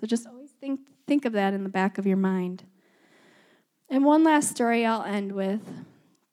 So 0.00 0.06
just 0.06 0.26
always 0.26 0.50
think, 0.50 0.80
think 1.06 1.24
of 1.24 1.32
that 1.34 1.54
in 1.54 1.62
the 1.62 1.68
back 1.68 1.98
of 1.98 2.06
your 2.06 2.16
mind. 2.16 2.64
And 3.90 4.04
one 4.04 4.24
last 4.24 4.50
story 4.50 4.86
I'll 4.86 5.02
end 5.02 5.32
with. 5.32 5.60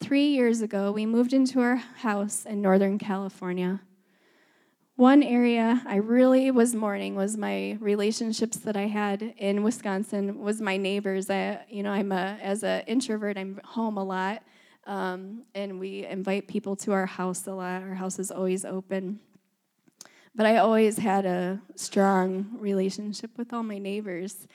Three 0.02 0.30
years 0.30 0.62
ago, 0.62 0.92
we 0.92 1.06
moved 1.06 1.32
into 1.32 1.60
our 1.62 1.76
house 1.76 2.44
in 2.48 2.60
Northern 2.60 2.98
California. 2.98 3.82
One 4.96 5.22
area 5.22 5.84
I 5.86 5.98
really 5.98 6.50
was 6.50 6.74
mourning 6.74 7.14
was 7.14 7.38
my 7.38 7.78
relationships 7.80 8.58
that 8.58 8.76
I 8.76 8.88
had 8.88 9.22
in 9.38 9.62
Wisconsin 9.62 10.40
was 10.40 10.60
my 10.60 10.76
neighbors. 10.76 11.30
I, 11.30 11.60
you 11.70 11.84
know, 11.84 11.92
I'm 11.92 12.12
a 12.12 12.40
as 12.42 12.64
an 12.64 12.82
introvert, 12.88 13.38
I'm 13.38 13.62
home 13.64 13.98
a 13.98 14.04
lot, 14.04 14.42
um, 14.88 15.44
and 15.54 15.80
we 15.80 16.08
invite 16.08 16.48
people 16.48 16.76
to 16.78 16.94
our 16.94 17.06
house 17.06 17.46
a 17.46 17.54
lot. 17.54 17.84
Our 17.84 17.94
house 17.94 18.18
is 18.18 18.32
always 18.32 18.66
open, 18.66 19.20
but 20.34 20.48
I 20.48 20.58
always 20.58 20.98
had 20.98 21.28
a 21.28 21.62
strong 21.76 22.58
relationship 22.58 23.38
with 23.38 23.54
all 23.54 23.64
my 23.64 23.78
neighbors. 23.78 24.48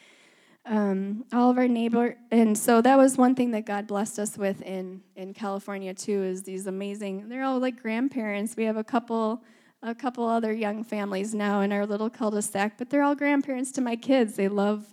Um, 0.66 1.24
all 1.32 1.50
of 1.50 1.58
our 1.58 1.68
neighbor, 1.68 2.16
and 2.32 2.58
so 2.58 2.82
that 2.82 2.98
was 2.98 3.16
one 3.16 3.36
thing 3.36 3.52
that 3.52 3.66
God 3.66 3.86
blessed 3.86 4.18
us 4.18 4.36
with 4.36 4.62
in 4.62 5.00
in 5.14 5.32
California 5.32 5.94
too. 5.94 6.24
Is 6.24 6.42
these 6.42 6.66
amazing? 6.66 7.28
They're 7.28 7.44
all 7.44 7.60
like 7.60 7.80
grandparents. 7.80 8.56
We 8.56 8.64
have 8.64 8.76
a 8.76 8.82
couple 8.82 9.44
a 9.82 9.94
couple 9.94 10.26
other 10.26 10.52
young 10.52 10.82
families 10.82 11.34
now 11.34 11.60
in 11.60 11.72
our 11.72 11.86
little 11.86 12.10
cul-de-sac, 12.10 12.78
but 12.78 12.90
they're 12.90 13.02
all 13.02 13.14
grandparents 13.14 13.70
to 13.72 13.80
my 13.80 13.94
kids. 13.94 14.34
They 14.34 14.48
love 14.48 14.92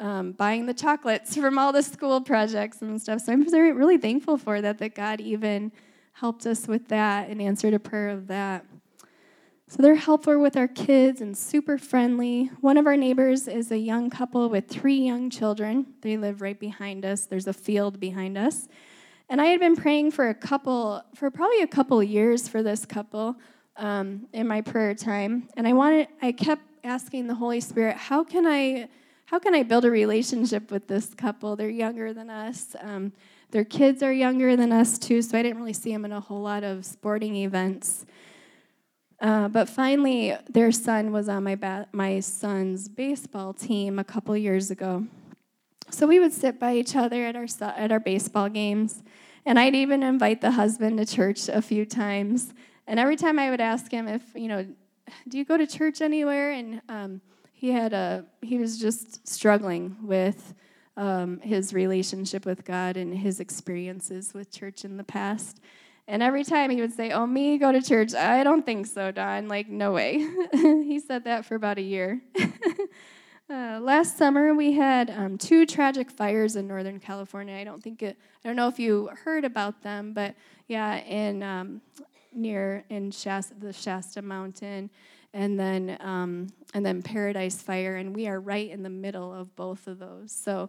um, 0.00 0.32
buying 0.32 0.66
the 0.66 0.74
chocolates 0.74 1.36
from 1.40 1.58
all 1.58 1.72
the 1.72 1.82
school 1.82 2.20
projects 2.20 2.82
and 2.82 3.00
stuff. 3.00 3.20
So 3.22 3.32
I'm 3.32 3.42
really 3.42 3.98
thankful 3.98 4.36
for 4.36 4.60
that, 4.60 4.78
that 4.78 4.94
God 4.94 5.20
even 5.20 5.72
helped 6.12 6.46
us 6.46 6.66
with 6.66 6.88
that 6.88 7.28
and 7.28 7.40
answered 7.40 7.74
a 7.74 7.78
prayer 7.78 8.10
of 8.10 8.26
that. 8.28 8.64
So 9.66 9.82
they're 9.82 9.94
helpful 9.94 10.38
with 10.38 10.56
our 10.56 10.68
kids 10.68 11.20
and 11.20 11.36
super 11.36 11.78
friendly. 11.78 12.50
One 12.60 12.76
of 12.76 12.86
our 12.86 12.96
neighbors 12.96 13.48
is 13.48 13.72
a 13.72 13.78
young 13.78 14.10
couple 14.10 14.48
with 14.48 14.68
three 14.68 14.98
young 14.98 15.30
children. 15.30 15.86
They 16.02 16.16
live 16.16 16.42
right 16.42 16.58
behind 16.58 17.04
us. 17.04 17.24
There's 17.24 17.46
a 17.46 17.52
field 17.52 17.98
behind 17.98 18.36
us. 18.36 18.68
And 19.30 19.40
I 19.40 19.46
had 19.46 19.60
been 19.60 19.74
praying 19.74 20.10
for 20.10 20.28
a 20.28 20.34
couple, 20.34 21.02
for 21.14 21.30
probably 21.30 21.62
a 21.62 21.66
couple 21.66 22.02
years 22.02 22.46
for 22.46 22.62
this 22.62 22.84
couple 22.84 23.36
um, 23.76 24.28
in 24.32 24.46
my 24.46 24.60
prayer 24.60 24.94
time, 24.94 25.48
and 25.56 25.66
I 25.66 25.72
wanted, 25.72 26.08
I 26.22 26.32
kept 26.32 26.62
asking 26.84 27.26
the 27.26 27.34
Holy 27.34 27.60
Spirit, 27.60 27.96
how 27.96 28.22
can 28.22 28.46
I, 28.46 28.88
how 29.26 29.38
can 29.38 29.54
I 29.54 29.62
build 29.62 29.84
a 29.84 29.90
relationship 29.90 30.70
with 30.70 30.86
this 30.86 31.14
couple? 31.14 31.56
They're 31.56 31.70
younger 31.70 32.12
than 32.12 32.30
us. 32.30 32.76
Um, 32.80 33.12
their 33.50 33.64
kids 33.64 34.02
are 34.02 34.12
younger 34.12 34.56
than 34.56 34.70
us 34.72 34.98
too, 34.98 35.22
so 35.22 35.38
I 35.38 35.42
didn't 35.42 35.58
really 35.58 35.72
see 35.72 35.92
them 35.92 36.04
in 36.04 36.12
a 36.12 36.20
whole 36.20 36.42
lot 36.42 36.62
of 36.62 36.84
sporting 36.84 37.36
events. 37.36 38.04
Uh, 39.20 39.48
but 39.48 39.68
finally, 39.68 40.36
their 40.50 40.72
son 40.72 41.12
was 41.12 41.28
on 41.28 41.44
my 41.44 41.54
ba- 41.54 41.88
my 41.92 42.20
son's 42.20 42.88
baseball 42.88 43.54
team 43.54 43.98
a 43.98 44.04
couple 44.04 44.36
years 44.36 44.70
ago. 44.70 45.06
So 45.90 46.06
we 46.06 46.18
would 46.18 46.32
sit 46.32 46.58
by 46.58 46.74
each 46.74 46.96
other 46.96 47.24
at 47.24 47.36
our 47.36 47.46
at 47.60 47.92
our 47.92 48.00
baseball 48.00 48.48
games, 48.48 49.02
And 49.46 49.58
I'd 49.58 49.74
even 49.74 50.02
invite 50.02 50.40
the 50.40 50.52
husband 50.52 50.98
to 50.98 51.06
church 51.06 51.48
a 51.48 51.60
few 51.60 51.84
times. 51.84 52.54
And 52.86 52.98
every 52.98 53.16
time 53.16 53.38
I 53.38 53.50
would 53.50 53.60
ask 53.60 53.90
him 53.90 54.08
if, 54.08 54.22
you 54.34 54.48
know, 54.48 54.66
do 55.28 55.38
you 55.38 55.44
go 55.44 55.56
to 55.56 55.66
church 55.66 56.00
anywhere? 56.00 56.52
And 56.52 56.80
um, 56.88 57.20
he 57.52 57.70
had 57.70 57.92
a, 57.92 58.24
he 58.40 58.56
was 58.56 58.78
just 58.78 59.26
struggling 59.28 59.96
with 60.02 60.54
um, 60.96 61.40
his 61.40 61.74
relationship 61.74 62.46
with 62.46 62.64
God 62.64 62.96
and 62.96 63.16
his 63.16 63.38
experiences 63.38 64.32
with 64.32 64.50
church 64.50 64.84
in 64.84 64.96
the 64.96 65.04
past. 65.04 65.60
And 66.06 66.22
every 66.22 66.44
time 66.44 66.70
he 66.70 66.80
would 66.80 66.92
say, 66.92 67.12
Oh, 67.12 67.26
me 67.26 67.56
go 67.58 67.72
to 67.72 67.80
church. 67.80 68.14
I 68.14 68.44
don't 68.44 68.64
think 68.64 68.86
so, 68.86 69.10
Don. 69.10 69.48
Like, 69.48 69.68
no 69.68 69.92
way. 69.92 70.26
he 70.52 71.00
said 71.00 71.24
that 71.24 71.46
for 71.46 71.54
about 71.54 71.78
a 71.78 71.82
year. 71.82 72.20
uh, 73.50 73.78
last 73.80 74.18
summer, 74.18 74.54
we 74.54 74.72
had 74.72 75.10
um, 75.10 75.38
two 75.38 75.64
tragic 75.64 76.10
fires 76.10 76.56
in 76.56 76.66
Northern 76.66 77.00
California. 77.00 77.56
I 77.56 77.64
don't 77.64 77.82
think 77.82 78.02
it, 78.02 78.18
I 78.44 78.48
don't 78.48 78.56
know 78.56 78.68
if 78.68 78.78
you 78.78 79.10
heard 79.24 79.44
about 79.44 79.82
them, 79.82 80.12
but 80.12 80.34
yeah, 80.68 80.96
in 80.98 81.42
um, 81.42 81.80
near 82.34 82.84
in 82.90 83.10
Shasta, 83.10 83.54
the 83.58 83.72
Shasta 83.72 84.20
Mountain, 84.20 84.90
and 85.32 85.58
then 85.58 85.96
um, 86.00 86.48
and 86.74 86.84
then 86.84 87.02
Paradise 87.02 87.62
Fire, 87.62 87.96
and 87.96 88.14
we 88.14 88.28
are 88.28 88.40
right 88.40 88.70
in 88.70 88.82
the 88.82 88.90
middle 88.90 89.32
of 89.32 89.54
both 89.56 89.86
of 89.86 89.98
those. 89.98 90.32
So 90.32 90.68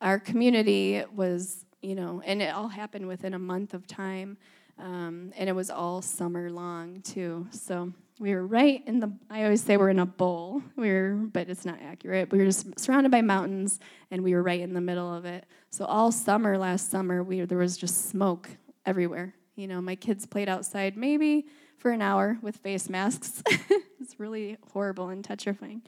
our 0.00 0.18
community 0.18 1.02
was, 1.14 1.64
you 1.80 1.94
know, 1.94 2.22
and 2.24 2.42
it 2.42 2.54
all 2.54 2.68
happened 2.68 3.08
within 3.08 3.34
a 3.34 3.38
month 3.38 3.74
of 3.74 3.86
time. 3.86 4.36
Um, 4.78 5.32
and 5.36 5.48
it 5.48 5.54
was 5.54 5.70
all 5.70 6.02
summer 6.02 6.50
long 6.50 7.00
too. 7.00 7.46
So 7.50 7.92
we 8.18 8.34
were 8.34 8.46
right 8.46 8.82
in 8.86 9.00
the. 9.00 9.12
I 9.30 9.44
always 9.44 9.62
say 9.62 9.76
we're 9.76 9.90
in 9.90 9.98
a 9.98 10.06
bowl. 10.06 10.62
We 10.76 10.90
were, 10.90 11.14
but 11.14 11.48
it's 11.48 11.64
not 11.64 11.78
accurate. 11.82 12.30
We 12.30 12.38
were 12.38 12.44
just 12.46 12.78
surrounded 12.78 13.10
by 13.10 13.22
mountains, 13.22 13.78
and 14.10 14.22
we 14.22 14.34
were 14.34 14.42
right 14.42 14.60
in 14.60 14.74
the 14.74 14.80
middle 14.80 15.12
of 15.12 15.24
it. 15.24 15.44
So 15.70 15.84
all 15.84 16.12
summer 16.12 16.56
last 16.58 16.90
summer, 16.90 17.22
we 17.22 17.42
there 17.42 17.58
was 17.58 17.76
just 17.76 18.08
smoke 18.08 18.48
everywhere. 18.84 19.34
You 19.54 19.66
know, 19.66 19.80
my 19.80 19.94
kids 19.94 20.26
played 20.26 20.48
outside 20.48 20.96
maybe 20.96 21.46
for 21.78 21.90
an 21.90 22.02
hour 22.02 22.38
with 22.42 22.56
face 22.56 22.88
masks. 22.88 23.42
it's 24.00 24.18
really 24.18 24.56
horrible 24.72 25.08
and 25.08 25.24
terrifying. 25.24 25.82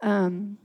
Um, 0.00 0.58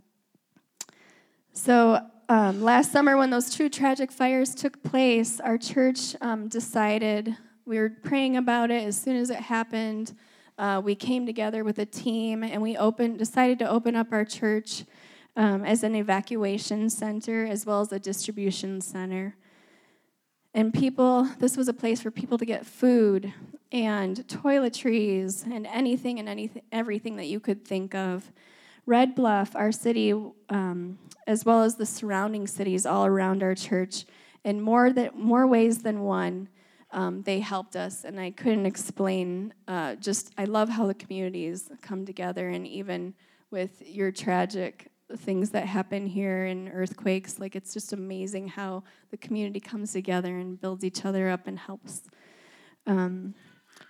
so 1.53 1.99
um, 2.29 2.61
last 2.61 2.91
summer, 2.91 3.17
when 3.17 3.29
those 3.29 3.49
two 3.49 3.69
tragic 3.69 4.11
fires 4.11 4.53
took 4.53 4.83
place, 4.83 5.39
our 5.39 5.57
church 5.57 6.15
um, 6.21 6.47
decided 6.47 7.35
we 7.67 7.77
were 7.79 7.89
praying 7.89 8.37
about 8.37 8.71
it 8.71 8.87
as 8.87 8.99
soon 8.99 9.17
as 9.17 9.29
it 9.29 9.39
happened. 9.39 10.15
Uh, 10.57 10.81
we 10.83 10.95
came 10.95 11.25
together 11.25 11.65
with 11.65 11.77
a 11.79 11.85
team 11.85 12.41
and 12.41 12.61
we 12.61 12.77
opened, 12.77 13.19
decided 13.19 13.59
to 13.59 13.69
open 13.69 13.93
up 13.95 14.07
our 14.11 14.23
church 14.23 14.85
um, 15.35 15.65
as 15.65 15.83
an 15.83 15.93
evacuation 15.93 16.89
center 16.89 17.45
as 17.45 17.65
well 17.65 17.81
as 17.81 17.91
a 17.91 17.99
distribution 17.99 18.79
center. 18.79 19.35
And 20.53 20.73
people, 20.73 21.29
this 21.39 21.57
was 21.57 21.67
a 21.67 21.73
place 21.73 22.01
for 22.01 22.09
people 22.09 22.37
to 22.37 22.45
get 22.45 22.65
food 22.65 23.33
and 23.71 24.25
toiletries 24.27 25.45
and 25.45 25.67
anything 25.67 26.19
and 26.19 26.29
anything, 26.29 26.63
everything 26.71 27.17
that 27.17 27.27
you 27.27 27.41
could 27.41 27.65
think 27.65 27.93
of. 27.93 28.31
Red 28.85 29.13
Bluff, 29.13 29.55
our 29.57 29.73
city, 29.73 30.13
um, 30.49 30.97
as 31.27 31.43
well 31.43 31.63
as 31.63 31.75
the 31.75 31.85
surrounding 31.85 32.47
cities 32.47 32.85
all 32.85 33.05
around 33.05 33.43
our 33.43 33.53
church, 33.53 34.05
in 34.45 34.61
more, 34.61 34.89
that, 34.93 35.17
more 35.17 35.45
ways 35.45 35.79
than 35.79 35.99
one, 35.99 36.47
um, 36.91 37.21
they 37.23 37.39
helped 37.39 37.75
us, 37.75 38.05
and 38.05 38.19
I 38.19 38.31
couldn't 38.31 38.65
explain. 38.65 39.53
Uh, 39.67 39.95
just 39.95 40.33
I 40.37 40.45
love 40.45 40.69
how 40.69 40.87
the 40.87 40.93
communities 40.93 41.69
come 41.81 42.05
together, 42.05 42.49
and 42.49 42.65
even 42.65 43.13
with 43.51 43.81
your 43.85 44.11
tragic 44.11 44.89
things 45.17 45.51
that 45.51 45.65
happen 45.65 46.05
here 46.05 46.45
and 46.45 46.69
earthquakes, 46.73 47.39
like 47.39 47.55
it's 47.55 47.73
just 47.73 47.93
amazing 47.93 48.47
how 48.47 48.83
the 49.11 49.17
community 49.17 49.59
comes 49.59 49.93
together 49.93 50.37
and 50.37 50.59
builds 50.59 50.83
each 50.83 51.05
other 51.05 51.29
up 51.29 51.47
and 51.47 51.59
helps. 51.59 52.03
Um, 52.85 53.33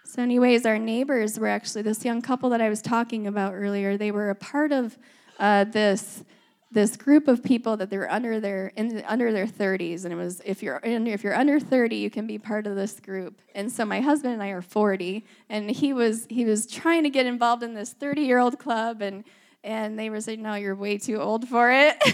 so, 0.03 0.21
anyways, 0.21 0.65
our 0.65 0.79
neighbors 0.79 1.39
were 1.39 1.47
actually 1.47 1.83
this 1.83 2.03
young 2.03 2.21
couple 2.21 2.49
that 2.49 2.61
I 2.61 2.69
was 2.69 2.81
talking 2.81 3.27
about 3.27 3.53
earlier. 3.53 3.97
They 3.97 4.11
were 4.11 4.29
a 4.29 4.35
part 4.35 4.71
of 4.71 4.97
uh, 5.39 5.65
this 5.65 6.23
this 6.71 6.97
group 6.97 7.27
of 7.27 7.43
people 7.43 7.77
that 7.77 7.89
they're 7.89 8.11
under 8.11 8.39
their 8.39 8.67
in, 8.75 9.03
under 9.07 9.31
their 9.31 9.47
30s 9.47 10.03
and 10.03 10.13
it 10.13 10.17
was 10.17 10.41
if 10.45 10.61
you're 10.61 10.81
if 10.83 11.23
you're 11.23 11.35
under 11.35 11.59
30 11.59 11.95
you 11.95 12.09
can 12.09 12.27
be 12.27 12.37
part 12.37 12.67
of 12.67 12.75
this 12.75 12.99
group. 12.99 13.41
And 13.55 13.71
so 13.71 13.85
my 13.85 14.01
husband 14.01 14.33
and 14.33 14.43
i 14.43 14.49
are 14.49 14.61
40 14.61 15.25
and 15.49 15.69
he 15.71 15.93
was 15.93 16.27
he 16.29 16.45
was 16.45 16.67
trying 16.67 17.03
to 17.03 17.09
get 17.09 17.25
involved 17.25 17.63
in 17.63 17.73
this 17.73 17.93
30 17.93 18.21
year 18.21 18.39
old 18.39 18.59
club 18.59 19.01
and 19.01 19.23
and 19.63 19.97
they 19.97 20.09
were 20.09 20.21
saying 20.21 20.41
no 20.41 20.55
you're 20.55 20.75
way 20.75 20.97
too 20.97 21.17
old 21.17 21.47
for 21.47 21.71
it. 21.71 22.01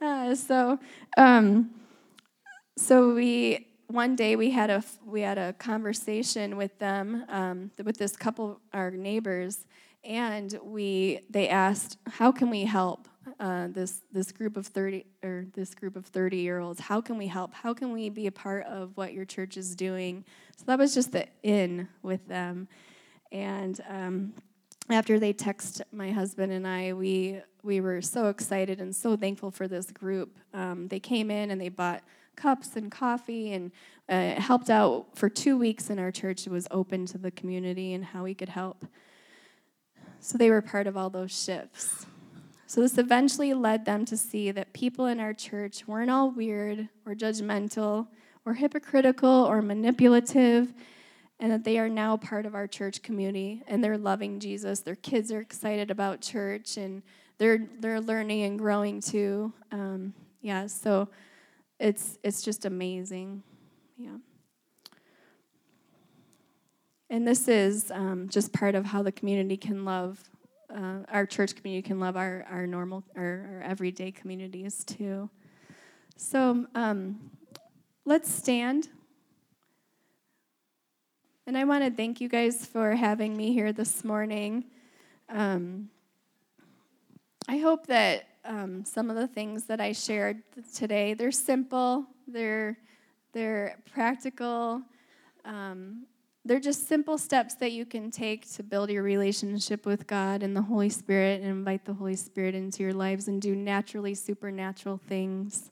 Uh, 0.00 0.34
so 0.34 0.80
um, 1.16 1.70
so 2.76 3.14
we 3.14 3.68
one 3.86 4.16
day 4.16 4.34
we 4.34 4.50
had 4.50 4.68
a 4.68 4.82
we 5.06 5.20
had 5.20 5.38
a 5.38 5.52
conversation 5.52 6.56
with 6.56 6.76
them 6.80 7.24
um, 7.28 7.70
with 7.84 7.98
this 7.98 8.16
couple 8.16 8.60
our 8.72 8.90
neighbors 8.90 9.64
and 10.02 10.58
we 10.64 11.20
they 11.30 11.48
asked 11.48 11.98
how 12.08 12.32
can 12.32 12.50
we 12.50 12.64
help 12.64 13.06
uh, 13.38 13.68
this 13.68 14.02
this 14.12 14.32
group 14.32 14.56
of 14.56 14.66
30 14.66 15.04
or 15.22 15.46
this 15.54 15.74
group 15.74 15.96
of 15.96 16.06
30 16.06 16.38
year 16.38 16.58
olds 16.58 16.80
how 16.80 17.00
can 17.00 17.16
we 17.16 17.26
help? 17.26 17.54
How 17.54 17.72
can 17.74 17.92
we 17.92 18.08
be 18.08 18.26
a 18.26 18.32
part 18.32 18.66
of 18.66 18.96
what 18.96 19.12
your 19.12 19.24
church 19.24 19.56
is 19.56 19.74
doing? 19.74 20.24
So 20.56 20.64
that 20.66 20.78
was 20.78 20.94
just 20.94 21.12
the 21.12 21.26
in 21.42 21.88
with 22.02 22.26
them. 22.28 22.68
And 23.30 23.80
um, 23.88 24.34
after 24.90 25.18
they 25.18 25.32
text 25.32 25.82
my 25.92 26.10
husband 26.10 26.52
and 26.52 26.66
i 26.66 26.92
we 26.92 27.40
we 27.62 27.80
were 27.80 28.02
so 28.02 28.26
excited 28.26 28.80
and 28.80 28.94
so 28.94 29.16
thankful 29.16 29.52
for 29.52 29.68
this 29.68 29.90
group. 29.92 30.36
Um, 30.52 30.88
they 30.88 30.98
came 30.98 31.30
in 31.30 31.52
and 31.52 31.60
they 31.60 31.68
bought 31.68 32.02
cups 32.34 32.74
and 32.74 32.90
coffee 32.90 33.52
and 33.52 33.70
uh, 34.08 34.40
helped 34.40 34.68
out 34.68 35.06
for 35.14 35.28
two 35.28 35.56
weeks 35.56 35.90
in 35.90 35.98
our 36.00 36.10
church 36.10 36.46
it 36.46 36.50
was 36.50 36.66
open 36.72 37.06
to 37.06 37.18
the 37.18 37.30
community 37.30 37.92
and 37.92 38.04
how 38.04 38.24
we 38.24 38.34
could 38.34 38.48
help. 38.48 38.84
So 40.18 40.38
they 40.38 40.50
were 40.50 40.62
part 40.62 40.86
of 40.86 40.96
all 40.96 41.10
those 41.10 41.32
shifts 41.32 42.06
so, 42.72 42.80
this 42.80 42.96
eventually 42.96 43.52
led 43.52 43.84
them 43.84 44.06
to 44.06 44.16
see 44.16 44.50
that 44.50 44.72
people 44.72 45.04
in 45.04 45.20
our 45.20 45.34
church 45.34 45.86
weren't 45.86 46.10
all 46.10 46.30
weird 46.30 46.88
or 47.04 47.14
judgmental 47.14 48.06
or 48.46 48.54
hypocritical 48.54 49.28
or 49.28 49.60
manipulative, 49.60 50.72
and 51.38 51.52
that 51.52 51.64
they 51.64 51.78
are 51.78 51.90
now 51.90 52.16
part 52.16 52.46
of 52.46 52.54
our 52.54 52.66
church 52.66 53.02
community 53.02 53.62
and 53.66 53.84
they're 53.84 53.98
loving 53.98 54.40
Jesus. 54.40 54.80
Their 54.80 54.94
kids 54.94 55.30
are 55.30 55.40
excited 55.42 55.90
about 55.90 56.22
church 56.22 56.78
and 56.78 57.02
they're, 57.36 57.68
they're 57.78 58.00
learning 58.00 58.44
and 58.44 58.58
growing 58.58 59.02
too. 59.02 59.52
Um, 59.70 60.14
yeah, 60.40 60.66
so 60.66 61.10
it's, 61.78 62.18
it's 62.24 62.40
just 62.40 62.64
amazing. 62.64 63.42
Yeah. 63.98 64.16
And 67.10 67.28
this 67.28 67.48
is 67.48 67.90
um, 67.90 68.30
just 68.30 68.50
part 68.54 68.74
of 68.74 68.86
how 68.86 69.02
the 69.02 69.12
community 69.12 69.58
can 69.58 69.84
love 69.84 70.31
uh, 70.74 70.98
our 71.10 71.26
church 71.26 71.54
community 71.54 71.86
can 71.86 72.00
love 72.00 72.16
our, 72.16 72.46
our 72.50 72.66
normal, 72.66 73.04
our, 73.16 73.22
our 73.22 73.62
everyday 73.64 74.10
communities 74.10 74.84
too. 74.84 75.28
So 76.16 76.66
um, 76.74 77.30
let's 78.04 78.32
stand. 78.32 78.88
And 81.46 81.58
I 81.58 81.64
want 81.64 81.84
to 81.84 81.90
thank 81.90 82.20
you 82.20 82.28
guys 82.28 82.64
for 82.64 82.94
having 82.94 83.36
me 83.36 83.52
here 83.52 83.72
this 83.72 84.04
morning. 84.04 84.64
Um, 85.28 85.90
I 87.48 87.58
hope 87.58 87.86
that 87.88 88.28
um, 88.44 88.84
some 88.84 89.10
of 89.10 89.16
the 89.16 89.26
things 89.26 89.64
that 89.64 89.80
I 89.80 89.92
shared 89.92 90.42
today, 90.74 91.14
they're 91.14 91.32
simple, 91.32 92.06
they're, 92.26 92.78
they're 93.32 93.76
practical, 93.92 94.82
um, 95.44 96.06
they're 96.44 96.60
just 96.60 96.88
simple 96.88 97.18
steps 97.18 97.54
that 97.56 97.72
you 97.72 97.84
can 97.84 98.10
take 98.10 98.50
to 98.52 98.62
build 98.62 98.90
your 98.90 99.02
relationship 99.02 99.86
with 99.86 100.06
God 100.06 100.42
and 100.42 100.56
the 100.56 100.62
Holy 100.62 100.88
Spirit 100.88 101.40
and 101.40 101.50
invite 101.50 101.84
the 101.84 101.94
Holy 101.94 102.16
Spirit 102.16 102.54
into 102.54 102.82
your 102.82 102.92
lives 102.92 103.28
and 103.28 103.42
do 103.42 103.54
naturally 103.54 104.14
supernatural 104.14 105.00
things. 105.08 105.71